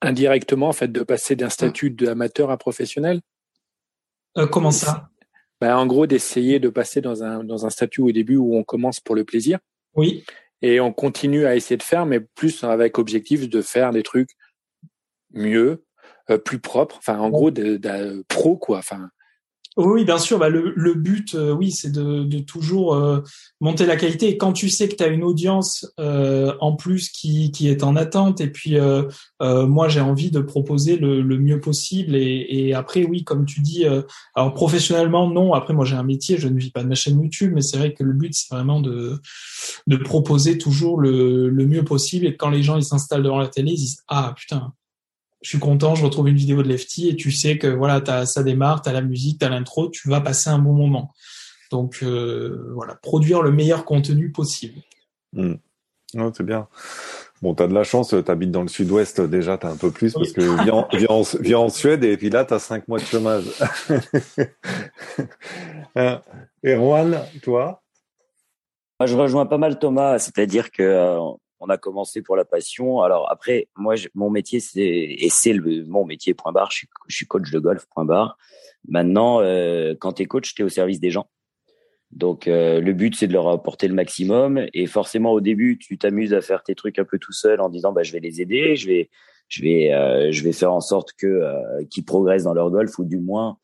[0.00, 3.20] Indirectement, en fait, de passer d'un statut d'amateur à professionnel?
[4.38, 5.08] Euh, comment ça?
[5.62, 8.64] Ben, en gros, d'essayer de passer dans un, dans un statut au début où on
[8.64, 9.60] commence pour le plaisir.
[9.94, 10.24] Oui.
[10.60, 14.30] Et on continue à essayer de faire, mais plus avec objectif de faire des trucs
[15.30, 15.84] mieux,
[16.30, 16.96] euh, plus propres.
[16.98, 18.78] Enfin, en gros, de, de, pro, quoi.
[18.78, 19.08] Enfin,
[19.78, 20.38] Oui, bien sûr.
[20.38, 23.20] Bah, le, but, euh, oui, c'est de, toujours euh,
[23.60, 24.28] monter la qualité.
[24.28, 27.96] Et quand tu sais que tu as une audience euh, en plus qui, est en
[27.96, 28.76] attente, et puis
[29.40, 32.16] moi, j'ai envie de proposer le, mieux possible.
[32.16, 33.84] Et, après, oui, comme tu dis,
[34.34, 35.54] alors professionnellement, non.
[35.54, 37.78] Après, moi, j'ai un métier, je ne vis pas de ma chaîne YouTube, mais c'est
[37.78, 39.20] vrai que le but, c'est vraiment de,
[39.86, 42.26] de proposer toujours le, le mieux possible.
[42.26, 44.72] Et quand les gens ils s'installent devant la télé, ils disent ah putain,
[45.42, 48.26] je suis content, je retrouve une vidéo de Lefty et tu sais que voilà, as,
[48.26, 51.12] ça démarre, tu as la musique, tu as l'intro, tu vas passer un bon moment.
[51.70, 54.80] Donc euh, voilà, produire le meilleur contenu possible.
[55.32, 55.54] Mmh.
[56.34, 56.68] c'est bien.
[57.40, 59.76] Bon, tu as de la chance, tu habites dans le sud-ouest déjà, tu as un
[59.76, 60.88] peu plus parce que viens, en,
[61.40, 63.44] viens, en, Suède et puis là, tu as cinq mois de chômage.
[66.64, 67.82] Erwan, toi?
[69.00, 71.18] Moi, je rejoins pas mal Thomas, c'est-à-dire que euh,
[71.62, 73.02] on a commencé pour la passion.
[73.02, 76.70] Alors après, moi, mon métier, c'est et c'est mon métier point barre.
[76.72, 78.36] Je suis, coach de golf point barre.
[78.88, 81.28] Maintenant, euh, quand tu es coach, tu es au service des gens.
[82.10, 84.66] Donc euh, le but, c'est de leur apporter le maximum.
[84.74, 87.68] Et forcément, au début, tu t'amuses à faire tes trucs un peu tout seul en
[87.68, 89.08] disant, bah, je vais les aider, je vais,
[89.46, 91.44] je vais, euh, je vais faire en sorte que
[91.90, 93.58] qu'ils progressent dans leur golf ou du moins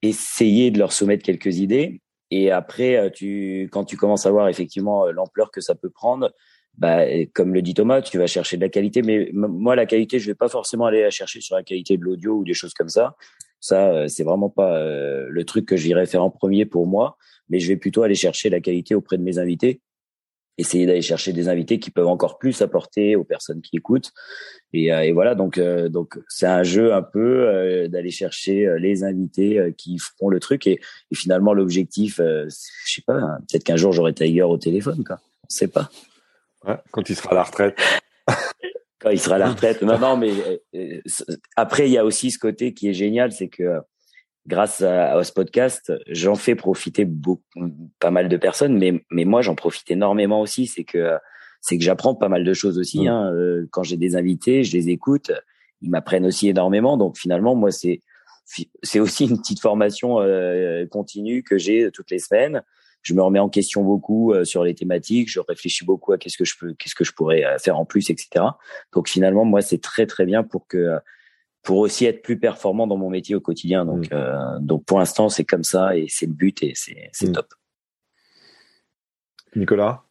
[0.00, 2.00] essayer de leur soumettre quelques idées.
[2.30, 6.32] Et après, tu, quand tu commences à voir effectivement l'ampleur que ça peut prendre,
[6.80, 9.02] bah, comme le dit Thomas, tu vas chercher de la qualité.
[9.02, 12.02] Mais moi, la qualité, je vais pas forcément aller la chercher sur la qualité de
[12.02, 13.14] l'audio ou des choses comme ça.
[13.60, 17.18] Ça, euh, c'est vraiment pas euh, le truc que j'irais faire en premier pour moi.
[17.50, 19.82] Mais je vais plutôt aller chercher la qualité auprès de mes invités.
[20.56, 24.12] Essayer d'aller chercher des invités qui peuvent encore plus apporter aux personnes qui écoutent.
[24.72, 29.74] Et, euh, et voilà, donc donc c'est un jeu un peu d'aller chercher les invités
[29.76, 30.66] qui feront le truc.
[30.66, 32.46] Et, et finalement, l'objectif, je
[32.84, 35.18] sais pas, hein, peut-être qu'un jour j'aurai Tiger au téléphone, quoi.
[35.44, 35.90] On sait pas
[36.90, 37.78] quand il sera à la retraite.
[39.00, 39.82] quand il sera à la retraite.
[39.82, 40.32] Non, non, mais
[40.74, 41.00] euh,
[41.56, 43.80] après, il y a aussi ce côté qui est génial, c'est que
[44.46, 47.42] grâce à, ce podcast, j'en fais profiter beaucoup,
[47.98, 50.66] pas mal de personnes, mais, mais moi, j'en profite énormément aussi.
[50.66, 51.16] C'est que,
[51.60, 53.04] c'est que j'apprends pas mal de choses aussi.
[53.04, 53.08] Mm.
[53.08, 53.32] Hein.
[53.32, 55.32] Euh, quand j'ai des invités, je les écoute,
[55.80, 56.96] ils m'apprennent aussi énormément.
[56.96, 58.00] Donc finalement, moi, c'est,
[58.82, 62.62] c'est aussi une petite formation euh, continue que j'ai toutes les semaines
[63.02, 66.36] je me remets en question beaucoup euh, sur les thématiques, je réfléchis beaucoup à qu'est-ce
[66.36, 68.44] que je peux, qu'est-ce que je pourrais euh, faire en plus, etc.
[68.92, 70.98] Donc finalement, moi, c'est très très bien pour que
[71.62, 73.84] pour aussi être plus performant dans mon métier au quotidien.
[73.84, 74.14] Donc, mm.
[74.14, 77.32] euh, donc pour l'instant, c'est comme ça et c'est le but et c'est c'est mm.
[77.32, 77.54] top.
[79.56, 80.02] Nicolas?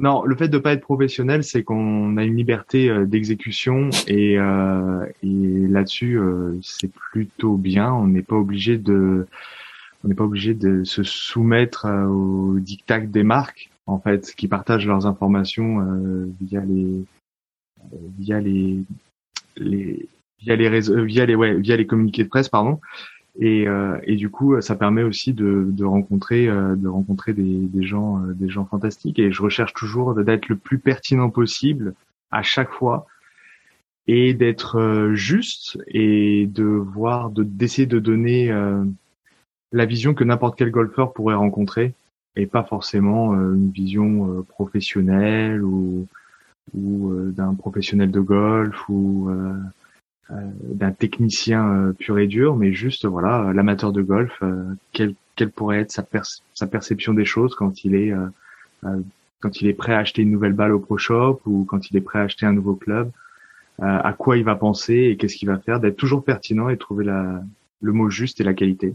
[0.00, 5.06] Non, le fait de pas être professionnel, c'est qu'on a une liberté d'exécution et, euh,
[5.22, 6.20] et là-dessus,
[6.62, 7.92] c'est plutôt bien.
[7.92, 9.28] On n'est pas obligé de
[10.04, 14.48] on n'est pas obligé de se soumettre euh, aux dictats des marques en fait qui
[14.48, 17.04] partagent leurs informations euh, via les
[17.92, 18.78] euh, via les,
[19.56, 20.06] les
[20.40, 22.80] via les réseaux via les ouais, via les communiqués de presse pardon.
[23.40, 23.66] Et,
[24.04, 28.48] et du coup ça permet aussi de, de rencontrer de rencontrer des, des gens des
[28.48, 29.18] gens fantastiques.
[29.18, 31.94] Et je recherche toujours d'être le plus pertinent possible
[32.30, 33.08] à chaque fois
[34.06, 38.52] et d'être juste et de voir de d'essayer de donner
[39.74, 41.94] la vision que n'importe quel golfeur pourrait rencontrer
[42.36, 46.06] et pas forcément euh, une vision euh, professionnelle ou,
[46.76, 49.30] euh, d'un professionnel de golf ou
[50.30, 54.42] d'un technicien pur et dur, mais juste voilà l'amateur de golf,
[54.92, 56.04] quelle, quelle pourrait être sa,
[56.54, 58.14] sa perception des choses quand il est
[59.40, 61.96] quand il est prêt à acheter une nouvelle balle au Pro Shop ou quand il
[61.98, 63.10] est prêt à acheter un nouveau club,
[63.82, 67.04] à quoi il va penser et qu'est-ce qu'il va faire, d'être toujours pertinent et trouver
[67.04, 67.42] la,
[67.82, 68.94] le mot juste et la qualité.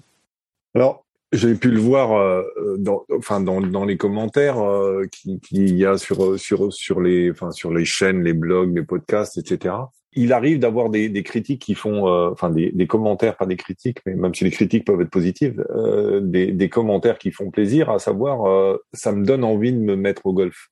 [0.76, 2.44] Alors, j'ai pu le voir euh,
[2.78, 7.30] dans, enfin dans, dans les commentaires euh, qu'il qui y a sur sur sur les
[7.32, 9.76] enfin sur les chaînes, les blogs, les podcasts, etc.
[10.14, 13.58] Il arrive d'avoir des, des critiques qui font euh, enfin des, des commentaires, pas des
[13.58, 17.52] critiques, mais même si les critiques peuvent être positives, euh, des, des commentaires qui font
[17.52, 20.70] plaisir, à savoir ça me donne envie de me mettre au golf.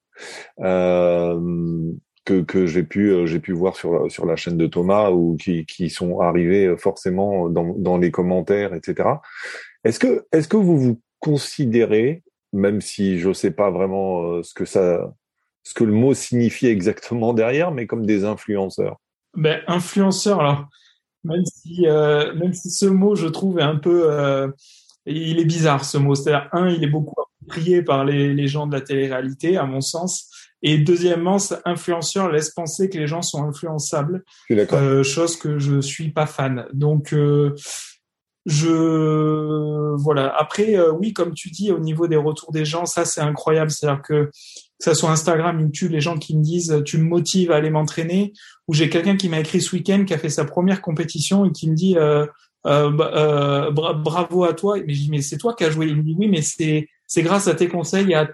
[0.60, 5.66] que, que j'ai pu j'ai pu voir sur sur la chaîne de Thomas ou qui,
[5.66, 9.08] qui sont arrivés forcément dans, dans les commentaires etc
[9.88, 12.24] est-ce que, est-ce que vous vous considérez,
[12.54, 15.14] même si je ne sais pas vraiment euh, ce que ça,
[15.64, 18.98] ce que le mot signifie exactement derrière, mais comme des influenceurs?
[19.36, 20.66] Ben influenceur, alors
[21.24, 24.50] même si, euh, même si ce mot, je trouve, est un peu, euh,
[25.06, 26.16] il est bizarre ce mot.
[26.16, 29.82] C'est-à-dire un, il est beaucoup approprié par les, les gens de la télé-réalité, à mon
[29.82, 30.30] sens.
[30.64, 36.10] Et deuxièmement, influenceur laisse penser que les gens sont influençables, euh, chose que je suis
[36.10, 36.66] pas fan.
[36.74, 37.54] Donc, euh,
[38.48, 40.34] je voilà.
[40.36, 43.70] Après, euh, oui, comme tu dis, au niveau des retours des gens, ça c'est incroyable.
[43.70, 44.32] C'est-à-dire que
[44.80, 47.70] que ça soit Instagram, YouTube, les gens qui me disent tu me motives à aller
[47.70, 48.34] m'entraîner,
[48.68, 51.52] ou j'ai quelqu'un qui m'a écrit ce week-end qui a fait sa première compétition et
[51.52, 52.26] qui me dit euh,
[52.68, 54.78] euh, euh, bravo à toi.
[54.86, 55.88] Mais je dis mais c'est toi qui as joué.
[55.88, 58.30] Il me dit oui, mais c'est c'est grâce à tes conseils, à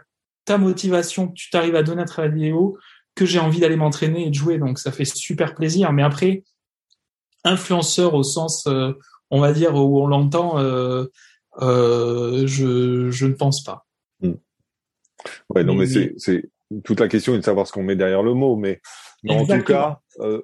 [0.46, 2.78] ta motivation que tu t'arrives à donner à travers la vidéo
[3.16, 4.58] que j'ai envie d'aller m'entraîner et de jouer.
[4.58, 5.94] Donc ça fait super plaisir.
[5.94, 6.44] Mais après,
[7.46, 8.68] influenceur au sens,
[9.34, 11.06] on va dire où on l'entend, euh,
[11.62, 13.88] euh, je je ne pense pas.
[14.22, 14.34] Hmm.
[15.50, 16.50] Ouais, non, mais, c'est c'est
[16.84, 18.80] toute la question est de savoir ce qu'on met derrière le mot, mais,
[19.28, 20.42] en tout cas, euh,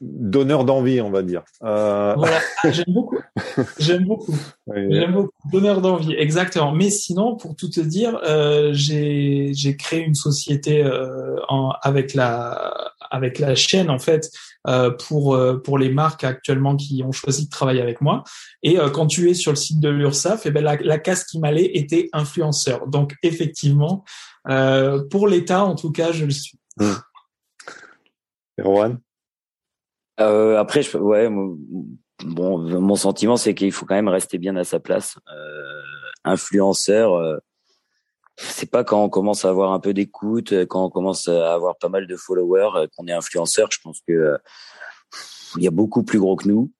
[0.00, 1.42] donneur d'envie, on va dire.
[1.64, 2.14] Euh...
[2.16, 2.38] Voilà,
[2.70, 3.18] j'aime beaucoup.
[3.80, 4.36] J'aime beaucoup.
[4.72, 5.32] J'aime beaucoup.
[5.52, 6.70] Donneur d'envie, exactement.
[6.70, 10.88] Mais sinon, pour tout te dire, euh, j'ai créé une société
[11.48, 14.30] en, avec la avec la chaîne en fait
[14.66, 18.24] euh, pour euh, pour les marques actuellement qui ont choisi de travailler avec moi.
[18.62, 20.98] Et euh, quand tu es sur le site de l'URSSAF, et eh ben la, la
[20.98, 22.86] case qui m'allait était influenceur.
[22.86, 24.04] Donc effectivement,
[24.48, 26.58] euh, pour l'État en tout cas, je le suis.
[26.78, 26.92] Mmh.
[28.60, 28.98] Erwan?
[30.20, 31.28] Euh, après, je, ouais,
[32.24, 35.18] bon, mon sentiment, c'est qu'il faut quand même rester bien à sa place.
[35.32, 35.80] Euh,
[36.24, 37.38] influenceur, euh,
[38.38, 41.76] c'est pas quand on commence à avoir un peu d'écoute, quand on commence à avoir
[41.76, 43.68] pas mal de followers, euh, qu'on est influenceur.
[43.70, 44.38] Je pense que euh,
[45.56, 46.70] il y a beaucoup plus gros que nous.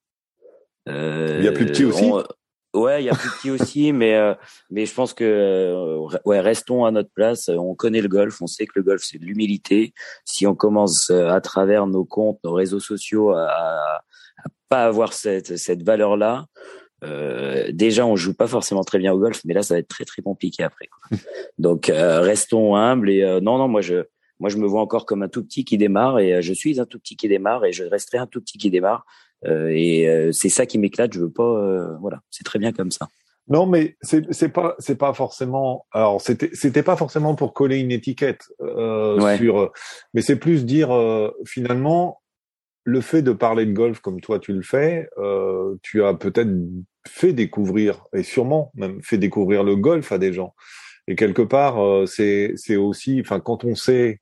[0.87, 2.11] il y a plus petit aussi?
[2.75, 4.35] Ouais, il y a plus petit aussi, mais euh,
[4.71, 7.49] mais je pense que euh, ouais, restons à notre place.
[7.49, 9.95] On connaît le golf, on sait que le golf c'est de l'humilité.
[10.25, 14.03] Si on commence euh, à travers nos comptes, nos réseaux sociaux, à, à,
[14.69, 16.47] pas avoir cette cette valeur là,
[17.05, 19.89] euh, déjà on joue pas forcément très bien au golf, mais là ça va être
[19.89, 20.87] très très compliqué après.
[20.87, 21.19] Quoi.
[21.59, 24.05] Donc restons humbles et non non moi je
[24.41, 26.87] moi je me vois encore comme un tout petit qui démarre et je suis un
[26.87, 29.05] tout petit qui démarre et je resterai un tout petit qui démarre
[29.47, 31.13] euh, et euh, c'est ça qui m'éclate.
[31.13, 33.09] Je veux pas, euh, voilà, c'est très bien comme ça.
[33.49, 35.87] Non, mais c'est c'est pas c'est pas forcément.
[35.93, 39.73] Alors c'était c'était pas forcément pour coller une étiquette euh, sur,
[40.13, 40.91] mais c'est plus dire
[41.47, 42.21] finalement
[42.89, 46.51] le fait de parler de golf comme toi tu le fais, euh, tu as peut-être
[47.07, 50.55] fait découvrir et sûrement même fait découvrir le golf à des gens.
[51.07, 54.21] Et quelque part, c'est c'est aussi, enfin quand on sait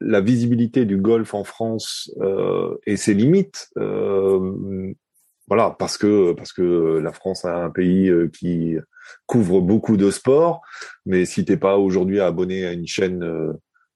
[0.00, 3.68] la visibilité du golf en France euh, et ses limites.
[3.78, 4.92] Euh,
[5.48, 8.76] voilà, parce que parce que la France est un pays euh, qui
[9.26, 10.62] couvre beaucoup de sports,
[11.06, 13.24] mais si t'es pas aujourd'hui abonné à une chaîne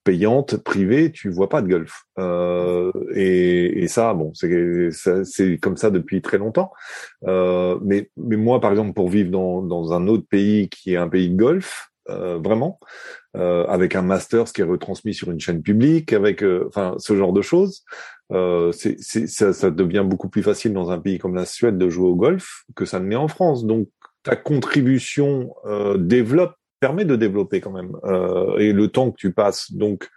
[0.04, 2.04] payante privée, tu vois pas de golf.
[2.18, 6.72] Euh, et, et, ça, bon, c'est comme ça depuis très longtemps.
[7.26, 10.96] Euh, mais mais moi, par exemple, pour vivre dans dans un autre pays qui est
[10.96, 12.78] un pays de golf, euh, vraiment,
[13.34, 17.16] euh, avec un master qui est retransmis sur une chaîne publique, avec euh, enfin ce
[17.16, 17.82] genre de choses.
[18.32, 21.88] Euh, c'est, ça, ça, devient beaucoup plus facile dans un pays comme la Suède de
[21.88, 23.64] jouer au golf que ça ne l'est en France.
[23.64, 23.88] Donc
[24.22, 25.54] ta contribution
[25.96, 26.54] développe,
[26.86, 27.92] permet de développer quand même,
[28.58, 29.72] et le temps que tu passes.
[29.72, 30.10] Donc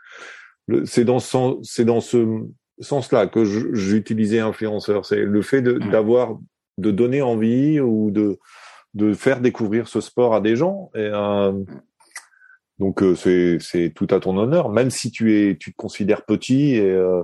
[0.86, 2.44] c'est dans ce, c'est dans ce
[2.80, 5.06] sens-là que j'utilisais influenceur.
[5.06, 6.38] C'est le fait d'avoir,
[6.78, 8.38] de donner envie ou de
[8.98, 10.90] de faire découvrir ce sport à des gens.
[10.96, 11.54] Et, euh,
[12.80, 16.26] donc euh, c'est c'est tout à ton honneur, même si tu es tu te considères
[16.26, 17.24] petit et, euh,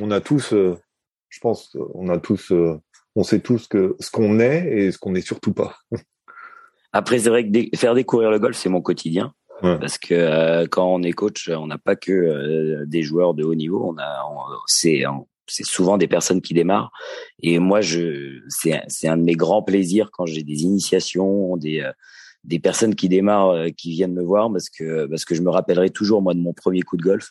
[0.00, 2.52] on a tous, je pense, on a tous,
[3.16, 5.76] on sait tous que ce qu'on est et ce qu'on n'est surtout pas.
[6.92, 9.32] Après c'est vrai que faire découvrir le golf c'est mon quotidien.
[9.60, 13.92] Parce que quand on est coach, on n'a pas que des joueurs de haut niveau.
[13.92, 14.24] On a,
[14.68, 15.02] c'est
[15.48, 16.92] c'est souvent des personnes qui démarrent.
[17.42, 21.80] Et moi, je, c'est, c'est un de mes grands plaisirs quand j'ai des initiations, des,
[21.80, 21.92] euh,
[22.44, 25.50] des personnes qui démarrent, euh, qui viennent me voir parce que, parce que je me
[25.50, 27.30] rappellerai toujours, moi, de mon premier coup de golf.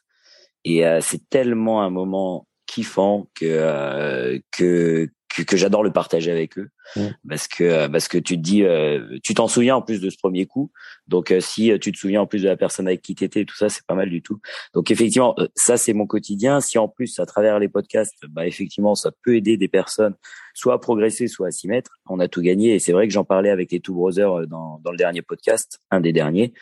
[0.65, 5.07] Et euh, c'est tellement un moment kiffant que, que,
[5.45, 6.69] que, j'adore le partager avec eux.
[6.95, 7.07] Mmh.
[7.27, 10.17] parce que parce que tu te dis euh, tu t'en souviens en plus de ce
[10.17, 10.71] premier coup.
[11.07, 13.43] Donc euh, si euh, tu te souviens en plus de la personne avec qui t'étais
[13.43, 14.39] tout ça c'est pas mal du tout.
[14.73, 16.61] Donc effectivement ça c'est mon quotidien.
[16.61, 20.15] Si en plus à travers les podcasts bah effectivement ça peut aider des personnes
[20.53, 22.75] soit à progresser soit à s'y mettre on a tout gagné.
[22.75, 25.79] Et c'est vrai que j'en parlais avec les Two Brothers dans dans le dernier podcast
[25.91, 26.53] un des derniers.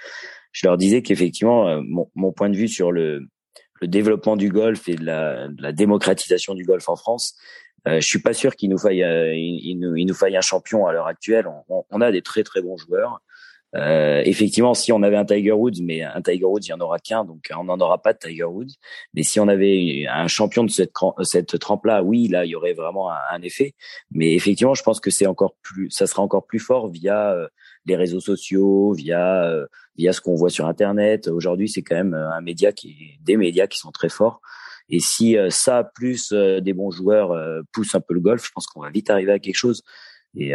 [0.54, 3.28] Je leur disais qu'effectivement mon, mon point de vue sur le
[3.82, 7.36] le développement du golf et de la, de la démocratisation du golf en France,
[7.88, 10.42] euh, je suis pas sûr qu'il nous faille euh, il, nous, il, nous, faille un
[10.42, 11.48] champion à l'heure actuelle.
[11.70, 13.22] On, on, a des très très bons joueurs.
[13.76, 16.80] Euh, effectivement, si on avait un Tiger Woods, mais un Tiger Woods, il y en
[16.80, 18.72] aura qu'un, donc on n'en aura pas de Tiger Woods.
[19.14, 22.74] Mais si on avait un champion de cette, cette trempe-là, oui, là, il y aurait
[22.74, 23.76] vraiment un, un, effet.
[24.12, 27.48] Mais effectivement, je pense que c'est encore plus, ça sera encore plus fort via euh,
[27.86, 29.66] les réseaux sociaux, via euh,
[29.98, 31.28] via ce qu'on voit sur Internet.
[31.28, 34.42] Aujourd'hui, c'est quand même un média qui, des médias qui sont très forts.
[34.90, 38.46] Et si euh, ça plus euh, des bons joueurs euh, poussent un peu le golf,
[38.46, 39.84] je pense qu'on va vite arriver à quelque chose.
[40.38, 40.52] Et,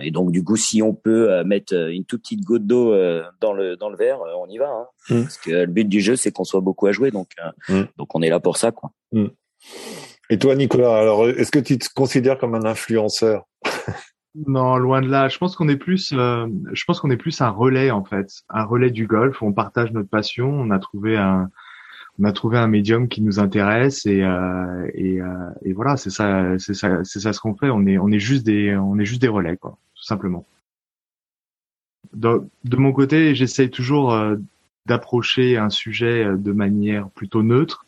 [0.00, 2.96] et, donc du coup, si on peut mettre une toute petite goutte d'eau
[3.42, 4.70] dans le dans le verre, on y va.
[4.70, 4.86] Hein.
[5.10, 5.22] Mmh.
[5.24, 7.28] Parce que le but du jeu, c'est qu'on soit beaucoup à jouer, donc
[7.68, 7.82] mmh.
[7.98, 8.92] donc on est là pour ça, quoi.
[9.12, 9.26] Mmh.
[10.30, 13.46] Et toi, Nicolas, alors est-ce que tu te considères comme un influenceur?
[14.34, 15.28] Non, loin de là.
[15.28, 18.42] Je pense qu'on est plus, euh, je pense qu'on est plus un relais en fait,
[18.48, 19.42] un relais du golf.
[19.42, 20.48] On partage notre passion.
[20.48, 21.50] On a trouvé un,
[22.18, 26.10] on a trouvé un médium qui nous intéresse et euh, et, euh, et, voilà, c'est
[26.10, 27.68] ça, c'est ça, c'est ça ce qu'on fait.
[27.68, 30.46] On est, on est juste des, on est juste des relais quoi, tout simplement.
[32.14, 34.36] De, de mon côté, j'essaye toujours euh,
[34.86, 37.86] d'approcher un sujet de manière plutôt neutre,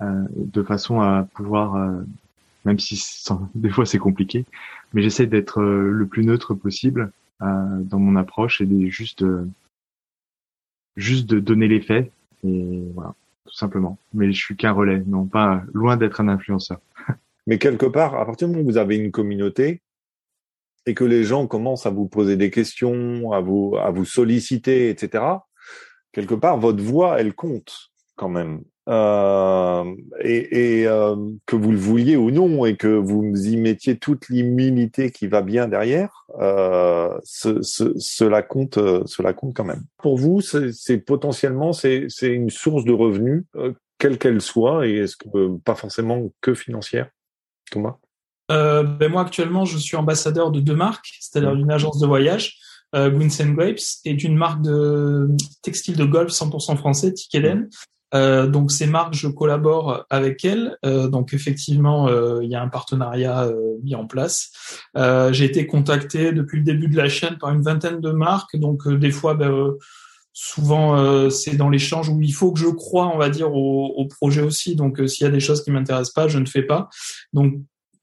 [0.00, 1.76] de façon à pouvoir
[2.64, 3.02] même si
[3.54, 4.44] des fois c'est compliqué,
[4.92, 7.12] mais j'essaie d'être euh, le plus neutre possible
[7.42, 7.46] euh,
[7.82, 9.24] dans mon approche et de juste
[10.96, 12.10] juste de donner les faits
[12.42, 13.14] voilà
[13.48, 13.98] tout simplement.
[14.12, 16.80] Mais je suis qu'un relais, non pas loin d'être un influenceur.
[17.46, 19.80] Mais quelque part, à partir du moment où vous avez une communauté
[20.86, 24.90] et que les gens commencent à vous poser des questions, à vous à vous solliciter,
[24.90, 25.24] etc.
[26.12, 29.84] Quelque part, votre voix, elle compte quand même euh,
[30.20, 31.14] et, et euh,
[31.46, 35.42] que vous le vouliez ou non, et que vous y mettiez toute l'immunité qui va
[35.42, 39.84] bien derrière, euh, ce, ce, cela compte, cela compte quand même.
[39.98, 43.44] Pour vous, c'est potentiellement c'est une source de revenus,
[43.98, 47.10] quelle qu'elle soit, et est-ce que pas forcément que financière,
[47.70, 47.96] Thomas?
[48.48, 52.58] Ben moi actuellement, je suis ambassadeur de deux marques, c'est-à-dire d'une agence de voyage.
[52.94, 55.28] Euh, Grapes et d'une marque de
[55.60, 57.68] textile de golf 100% français, Tikelen,
[58.14, 60.76] euh, donc ces marques, je collabore avec elles.
[60.84, 64.50] Euh, donc effectivement, euh, il y a un partenariat euh, mis en place.
[64.96, 68.56] Euh, j'ai été contacté depuis le début de la chaîne par une vingtaine de marques.
[68.56, 69.74] Donc des fois, ben,
[70.32, 74.06] souvent c'est dans l'échange où il faut que je croie, on va dire, au, au
[74.06, 74.76] projet aussi.
[74.76, 76.88] Donc s'il y a des choses qui m'intéressent pas, je ne fais pas.
[77.32, 77.54] Donc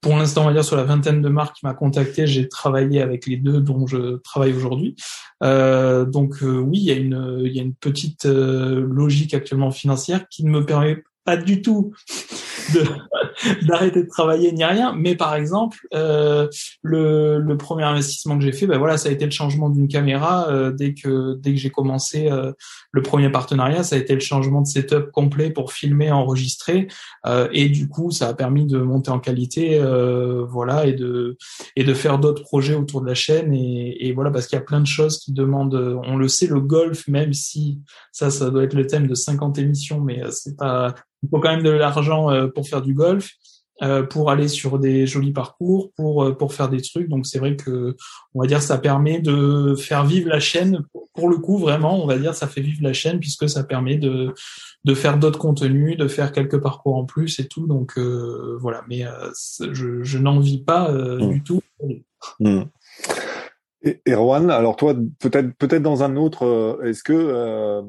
[0.05, 3.01] pour l'instant, on va dire sur la vingtaine de marques qui m'a contacté, j'ai travaillé
[3.01, 4.95] avec les deux dont je travaille aujourd'hui.
[5.41, 9.71] Euh, donc euh, oui, il y a une, y a une petite euh, logique actuellement
[9.71, 11.91] financière qui ne me permet pas du tout
[13.63, 14.93] d'arrêter de travailler ni rien.
[14.95, 16.47] Mais par exemple, euh,
[16.81, 19.87] le, le, premier investissement que j'ai fait, ben voilà, ça a été le changement d'une
[19.87, 20.49] caméra.
[20.49, 22.51] Euh, dès que dès que j'ai commencé euh,
[22.91, 26.87] le premier partenariat, ça a été le changement de setup complet pour filmer, enregistrer,
[27.25, 31.37] euh, et du coup, ça a permis de monter en qualité, euh, voilà, et de
[31.75, 33.53] et de faire d'autres projets autour de la chaîne.
[33.53, 35.99] Et, et voilà, parce qu'il y a plein de choses qui demandent.
[36.05, 39.57] On le sait, le golf, même si ça, ça doit être le thème de 50
[39.59, 40.95] émissions, mais c'est pas
[41.25, 43.31] il faut quand même de l'argent euh, pour faire du golf,
[43.81, 47.09] euh, pour aller sur des jolis parcours, pour euh, pour faire des trucs.
[47.09, 47.95] Donc c'est vrai que
[48.33, 50.83] on va dire ça permet de faire vivre la chaîne.
[51.13, 53.97] Pour le coup, vraiment, on va dire ça fait vivre la chaîne puisque ça permet
[53.97, 54.33] de
[54.83, 57.65] de faire d'autres contenus, de faire quelques parcours en plus et tout.
[57.65, 58.83] Donc voilà.
[58.87, 59.03] Mais
[59.71, 61.29] je, je n'en vis pas mmh.
[61.29, 61.61] du tout.
[62.39, 62.63] Mmh.
[63.83, 67.81] Et Erwan, alors toi, peut-être peut-être dans un autre, est-ce que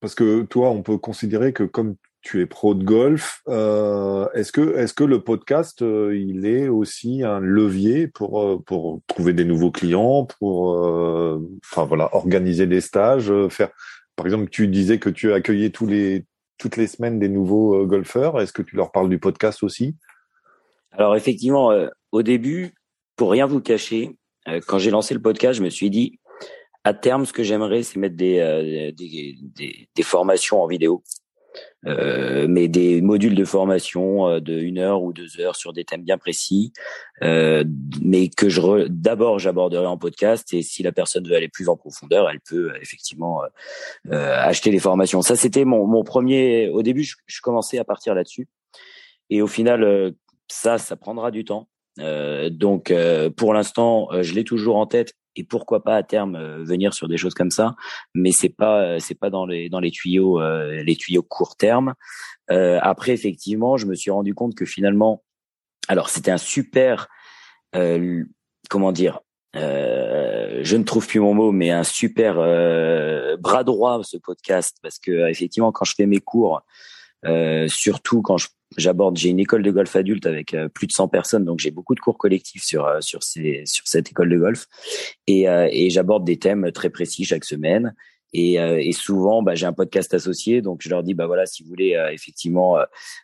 [0.00, 3.42] parce que toi, on peut considérer que comme tu es pro de golf.
[3.48, 8.62] Euh, est-ce que est-ce que le podcast euh, il est aussi un levier pour euh,
[8.64, 13.70] pour trouver des nouveaux clients, pour euh, enfin voilà organiser des stages, faire
[14.14, 16.24] par exemple tu disais que tu accueillais tous les
[16.58, 18.40] toutes les semaines des nouveaux golfeurs.
[18.40, 19.96] Est-ce que tu leur parles du podcast aussi?
[20.92, 21.72] Alors effectivement,
[22.12, 22.72] au début,
[23.16, 24.16] pour rien vous cacher,
[24.68, 26.20] quand j'ai lancé le podcast, je me suis dit
[26.84, 31.02] à terme, ce que j'aimerais, c'est mettre des, des, des, des formations en vidéo.
[31.86, 35.84] Euh, mais des modules de formation euh, de une heure ou deux heures sur des
[35.84, 36.72] thèmes bien précis,
[37.22, 37.64] euh,
[38.00, 41.76] mais que je d'abord j'aborderai en podcast et si la personne veut aller plus en
[41.76, 43.42] profondeur, elle peut euh, effectivement
[44.12, 45.22] euh, acheter les formations.
[45.22, 46.68] Ça c'était mon, mon premier.
[46.68, 48.48] Au début, je, je commençais à partir là-dessus
[49.28, 50.14] et au final,
[50.48, 51.68] ça, ça prendra du temps.
[52.50, 52.92] donc
[53.36, 57.08] pour l'instant, je l'ai toujours en tête et pourquoi pas à terme euh, venir sur
[57.08, 57.74] des choses comme ça.
[58.14, 61.56] Mais c'est pas euh, c'est pas dans les dans les tuyaux euh, les tuyaux court
[61.56, 61.94] terme.
[62.48, 65.24] Après effectivement je me suis rendu compte que finalement
[65.88, 67.08] alors c'était un super
[68.68, 69.20] comment dire
[69.54, 72.34] je ne trouve plus mon mot, mais un super
[73.38, 74.76] bras droit ce podcast.
[74.82, 76.60] Parce que effectivement quand je fais mes cours,
[77.68, 81.08] surtout quand je j'aborde, j'ai une école de golf adulte avec euh, plus de 100
[81.08, 84.38] personnes, donc j'ai beaucoup de cours collectifs sur euh, sur ces sur cette école de
[84.38, 84.66] golf,
[85.26, 87.94] et, euh, et j'aborde des thèmes très précis chaque semaine.
[88.34, 91.62] Et, et souvent, bah, j'ai un podcast associé, donc je leur dis, bah voilà, si
[91.62, 92.78] vous voulez effectivement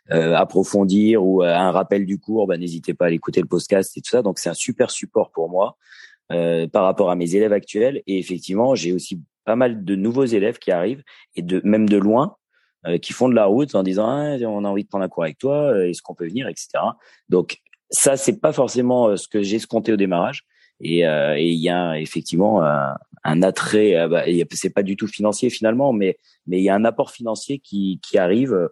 [0.07, 4.11] approfondir ou un rappel du cours, bah, n'hésitez pas à l'écouter le podcast et tout
[4.11, 4.21] ça.
[4.21, 5.77] Donc c'est un super support pour moi
[6.27, 8.03] par rapport à mes élèves actuels.
[8.05, 11.01] Et effectivement, j'ai aussi pas mal de nouveaux élèves qui arrivent
[11.35, 12.38] et de même de loin euh,
[13.01, 15.23] qui font de la route en disant ah, on a envie de prendre un cours
[15.23, 16.69] avec toi, euh, est-ce qu'on peut venir, etc.
[17.27, 17.57] Donc
[17.89, 20.45] ça c'est pas forcément euh, ce que j'ai escompté au démarrage.
[20.81, 24.07] Et il y a effectivement un, attrait.
[24.07, 24.23] Bah,
[24.53, 26.17] c'est pas du tout financier finalement, mais
[26.47, 28.69] mais il y a un apport financier qui qui arrive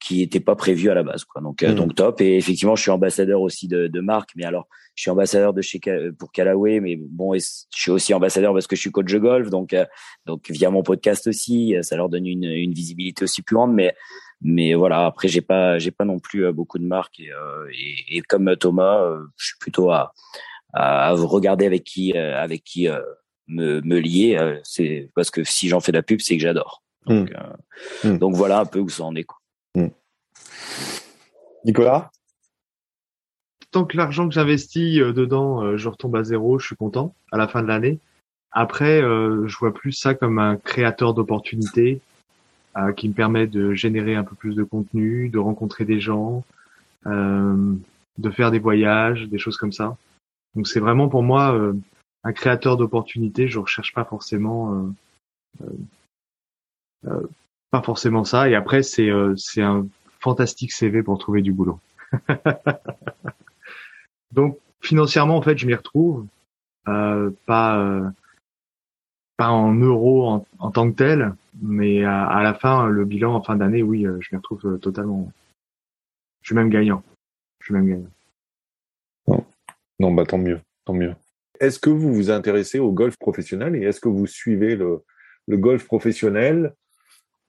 [0.00, 1.40] qui était pas prévu à la base quoi.
[1.42, 1.74] Donc Mm.
[1.74, 5.10] donc top et effectivement je suis ambassadeur aussi de, de marque mais alors je suis
[5.10, 7.40] ambassadeur de chez Ca- pour Callaway mais bon je
[7.70, 9.84] suis aussi ambassadeur parce que je suis coach de golf donc euh,
[10.26, 13.72] donc via mon podcast aussi euh, ça leur donne une, une visibilité aussi plus grande
[13.74, 13.94] mais
[14.40, 17.66] mais voilà après j'ai pas j'ai pas non plus euh, beaucoup de marques et, euh,
[17.72, 20.12] et, et comme Thomas euh, je suis plutôt à
[20.72, 23.00] à regarder avec qui euh, avec qui euh,
[23.48, 26.42] me me lier euh, c'est parce que si j'en fais de la pub c'est que
[26.42, 27.36] j'adore donc euh,
[28.04, 28.18] Mm.
[28.18, 29.38] donc voilà un peu où ça en est quoi.
[31.64, 32.10] Nicolas?
[33.70, 37.14] Tant que l'argent que j'investis euh, dedans, euh, je retombe à zéro, je suis content
[37.30, 38.00] à la fin de l'année.
[38.50, 42.00] Après, euh, je vois plus ça comme un créateur d'opportunités
[42.96, 46.44] qui me permet de générer un peu plus de contenu, de rencontrer des gens,
[47.04, 49.96] de faire des voyages, des choses comme ça.
[50.54, 51.60] Donc c'est vraiment pour moi
[52.22, 53.48] un créateur d'opportunités.
[53.48, 54.88] Je recherche pas forcément,
[57.70, 58.48] pas forcément ça.
[58.48, 59.86] Et après, c'est euh, c'est un
[60.20, 61.80] fantastique CV pour trouver du boulot.
[64.32, 66.26] Donc financièrement, en fait, je m'y retrouve,
[66.88, 68.08] euh, pas euh,
[69.36, 73.42] pas en euros en, tant que tel, mais à, à la fin, le bilan en
[73.42, 75.32] fin d'année, oui, euh, je m'y retrouve euh, totalement.
[76.42, 77.02] Je suis même gagnant.
[77.60, 79.44] Je suis même gagnant.
[79.98, 81.14] Non, bah tant mieux, tant mieux.
[81.58, 85.02] Est-ce que vous vous intéressez au golf professionnel et est-ce que vous suivez le,
[85.46, 86.74] le golf professionnel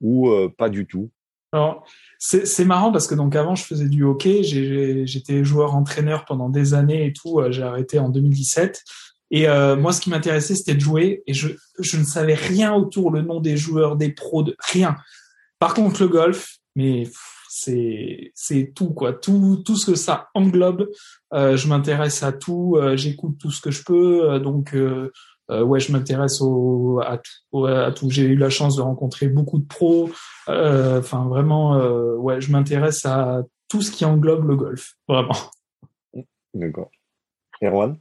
[0.02, 1.10] ou euh, pas du tout
[1.54, 1.86] Alors,
[2.20, 6.74] c'est marrant parce que donc avant je faisais du hockey, j'étais joueur entraîneur pendant des
[6.74, 7.40] années et tout.
[7.40, 8.84] euh, J'ai arrêté en 2017.
[9.34, 11.24] Et euh, moi, ce qui m'intéressait, c'était de jouer.
[11.26, 11.50] Et je,
[11.80, 14.98] je ne savais rien autour, le nom des joueurs, des pros, de rien.
[15.58, 17.04] Par contre, le golf, mais
[17.50, 20.90] c'est c'est tout quoi, tout tout ce que ça englobe.
[21.34, 24.40] Je m'intéresse à tout, j'écoute tout ce que je peux.
[24.40, 24.74] donc
[25.52, 27.66] euh, ouais, je m'intéresse au à tout.
[27.66, 28.10] à tout.
[28.10, 30.10] J'ai eu la chance de rencontrer beaucoup de pros.
[30.50, 35.36] Euh, Enfin, vraiment, euh, ouais, je m'intéresse à tout ce qui englobe le golf, vraiment.
[36.54, 36.90] D'accord.
[37.62, 37.98] Erwan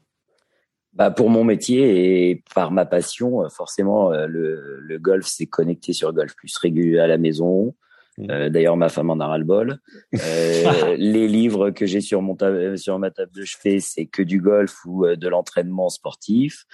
[0.93, 6.13] Bah pour mon métier et par ma passion, forcément le, le golf c'est connecté sur
[6.13, 7.75] Golf Plus régulier à la maison.
[8.21, 8.31] Mhm.
[8.31, 9.79] Euh, D'ailleurs ma femme en a ras le bol.
[10.15, 10.15] Euh,
[10.99, 14.41] les livres que j'ai sur mon ta- sur ma table de chevet c'est que du
[14.41, 16.65] golf ou euh, de l'entraînement sportif.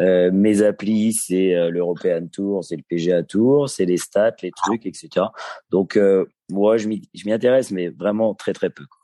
[0.00, 4.50] Euh, mes applis c'est euh, l'European Tour, c'est le PGA Tour, c'est les stats, les
[4.50, 5.26] trucs, etc.
[5.70, 8.84] Donc euh, moi je m'y intéresse mais vraiment très très peu.
[8.86, 8.98] quoi.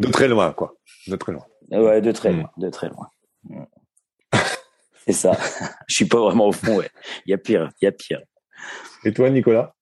[0.00, 0.74] De très loin, quoi.
[1.08, 1.44] De très loin.
[1.72, 2.36] Ouais, de très Mm.
[2.40, 3.08] loin, de très loin.
[3.44, 3.62] Mm.
[5.06, 5.32] C'est ça.
[5.88, 6.90] Je suis pas vraiment au fond, ouais.
[7.26, 8.20] Il y a pire, il y a pire.
[9.04, 9.74] Et toi, Nicolas?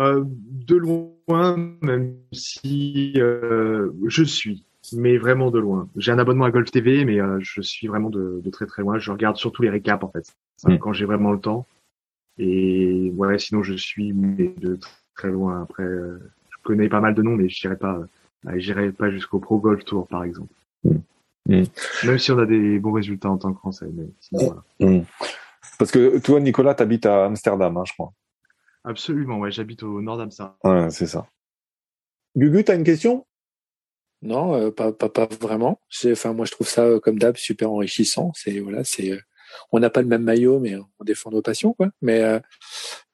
[0.00, 5.88] Euh, de loin, même si euh, je suis, mais vraiment de loin.
[5.96, 8.82] J'ai un abonnement à Golf TV, mais euh, je suis vraiment de, de très très
[8.82, 8.98] loin.
[8.98, 10.34] Je regarde surtout les récaps en fait,
[10.64, 10.78] Mm.
[10.78, 11.66] quand j'ai vraiment le temps.
[12.38, 14.78] Et ouais, sinon je suis mais de
[15.16, 15.62] très loin.
[15.62, 16.18] Après, euh,
[16.50, 17.98] je connais pas mal de noms, mais je dirais pas,
[18.46, 20.52] euh, j'irai pas jusqu'au Pro Golf Tour par exemple.
[20.84, 20.96] Mm.
[21.48, 21.64] Mm.
[22.04, 25.02] Même si on a des bons résultats en tant que Français, mais sinon, voilà.
[25.78, 28.12] Parce que toi, Nicolas, t'habites à Amsterdam, hein, je crois.
[28.86, 29.50] Absolument, ouais.
[29.50, 30.54] J'habite au nord d'Amsterdam.
[30.64, 31.26] Ouais, c'est ça.
[32.36, 33.26] Gugu, t'as une question?
[34.22, 35.80] Non, euh, pas, pas, pas vraiment.
[36.06, 38.32] Enfin, moi, je trouve ça, euh, comme d'hab, super enrichissant.
[38.34, 39.20] C'est, voilà, c'est, euh,
[39.72, 41.88] on n'a pas le même maillot, mais on défend nos passions, quoi.
[42.00, 42.38] Mais, euh,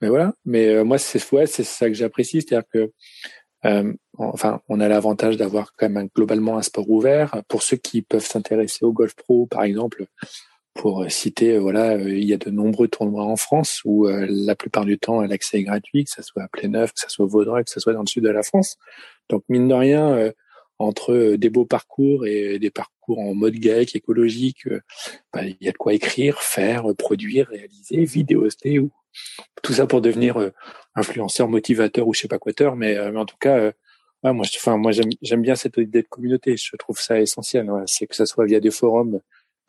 [0.01, 0.35] mais voilà.
[0.45, 2.93] Mais euh, moi, c'est, ouais, c'est ça que j'apprécie, c'est-à-dire que,
[3.65, 7.43] euh, enfin, on a l'avantage d'avoir quand même un- globalement un sport ouvert.
[7.49, 10.07] Pour ceux qui peuvent s'intéresser au golf pro, par exemple,
[10.75, 14.27] pour citer, euh, voilà, euh, il y a de nombreux tournois en France où euh,
[14.29, 17.27] la plupart du temps l'accès est gratuit, que ça soit à Pléneuf, que ça soit
[17.27, 18.79] au Vaudreuil, que ça soit dans le sud de la France.
[19.29, 20.33] Donc mine de rien,
[20.79, 24.69] entre des beaux parcours et des parcours en mode GAEC écologique,
[25.33, 28.91] bah, il y a de quoi écrire, faire, produire, réaliser, vidéoster ou
[29.63, 30.51] tout ça pour devenir euh,
[30.95, 33.73] influenceur, motivateur ou je sais pas quoi, mais, euh, mais en tout cas, euh,
[34.25, 36.57] ouais, moi, enfin moi j'aime j'aime bien cette idée de communauté.
[36.57, 37.71] Je trouve ça essentiel.
[37.71, 37.83] ouais.
[37.87, 39.21] C'est que ça soit via des forums,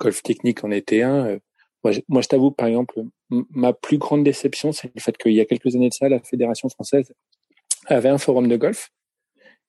[0.04, 1.26] golf technique en était un.
[1.26, 1.40] euh,
[1.84, 5.46] moi, je, t'avoue, par exemple, ma plus grande déception, c'est le fait qu'il y a
[5.46, 7.14] quelques années de ça, la fédération française
[7.88, 8.90] avait un forum de golf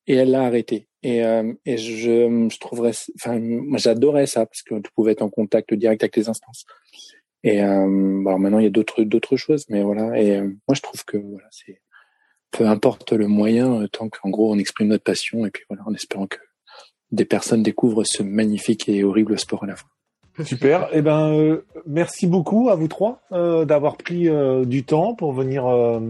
[0.07, 0.87] et elle l'a arrêté.
[1.03, 5.75] Et, euh, je, trouverais, enfin, moi, j'adorais ça parce que tu pouvais être en contact
[5.75, 6.67] direct avec les instances.
[7.43, 10.21] Et euh, alors maintenant, il y a d'autres choses, mais voilà.
[10.21, 11.81] Et moi, je trouve que voilà, c'est
[12.53, 15.95] peu importe le moyen, tant qu'en gros, on exprime notre passion et puis voilà, en
[15.95, 16.39] espérant que
[17.11, 19.94] des personnes découvrent ce magnifique et horrible sport à la fois.
[20.43, 20.89] Super.
[20.93, 25.33] Eh ben, euh, merci beaucoup à vous trois euh, d'avoir pris euh, du temps pour
[25.33, 26.01] venir euh,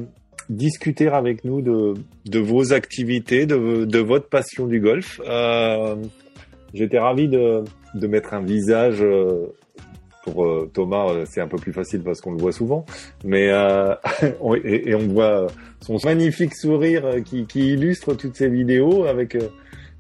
[0.49, 1.95] discuter avec nous de,
[2.25, 5.21] de vos activités, de, de votre passion du golf.
[5.27, 5.97] Euh,
[6.73, 7.63] J'étais ravi de,
[7.95, 9.47] de mettre un visage euh,
[10.25, 12.87] pour Thomas, c'est un peu plus facile parce qu'on le voit souvent.
[13.25, 13.49] Mais
[14.65, 15.49] et, et, on voit
[15.83, 19.37] son magnifique sourire qui, qui illustre toutes ces vidéos avec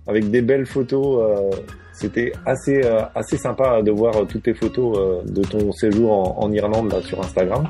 [0.07, 1.53] avec des belles photos.
[1.95, 2.83] C'était assez
[3.15, 7.21] assez sympa de voir toutes tes photos de ton séjour en, en Irlande là sur
[7.21, 7.69] Instagram.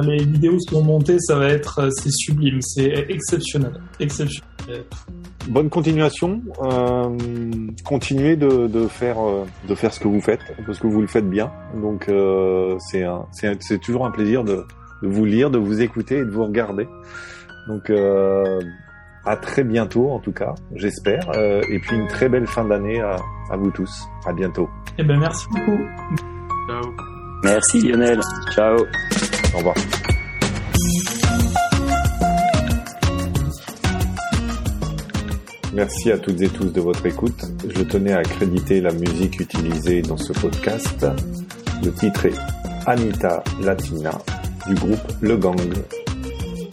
[0.00, 4.44] Les vidéos sont montées, ça va être c'est sublime, c'est exceptionnel, exceptionnel
[5.48, 6.42] bonne continuation.
[6.62, 7.16] Euh,
[7.84, 11.06] continuez de, de faire euh, de faire ce que vous faites parce que vous le
[11.06, 11.50] faites bien.
[11.74, 13.04] Donc euh, c'est
[13.60, 14.64] c'est toujours un plaisir de,
[15.02, 16.86] de, vous lire, de vous écouter et de vous regarder.
[17.68, 18.60] Donc euh,
[19.24, 21.30] à très bientôt en tout cas, j'espère.
[21.34, 23.16] Euh, et puis une très belle fin d'année à,
[23.50, 23.90] à vous tous.
[24.26, 24.68] À bientôt.
[24.98, 25.78] Eh ben merci beaucoup.
[26.68, 26.92] Ciao.
[27.44, 28.20] Merci Lionel.
[28.54, 28.76] Ciao.
[29.54, 29.74] Au revoir.
[35.74, 37.44] Merci à toutes et tous de votre écoute.
[37.68, 41.06] Je tenais à créditer la musique utilisée dans ce podcast.
[41.84, 42.34] Le titre est
[42.86, 44.10] Anita Latina
[44.66, 45.56] du groupe Le Gang.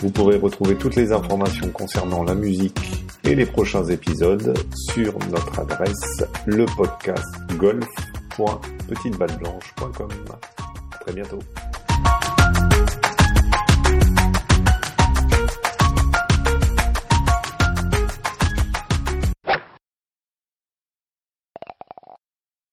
[0.05, 2.79] Vous pourrez retrouver toutes les informations concernant la musique
[3.23, 4.55] et les prochains épisodes
[4.93, 6.23] sur notre adresse.
[10.93, 11.39] À très bientôt.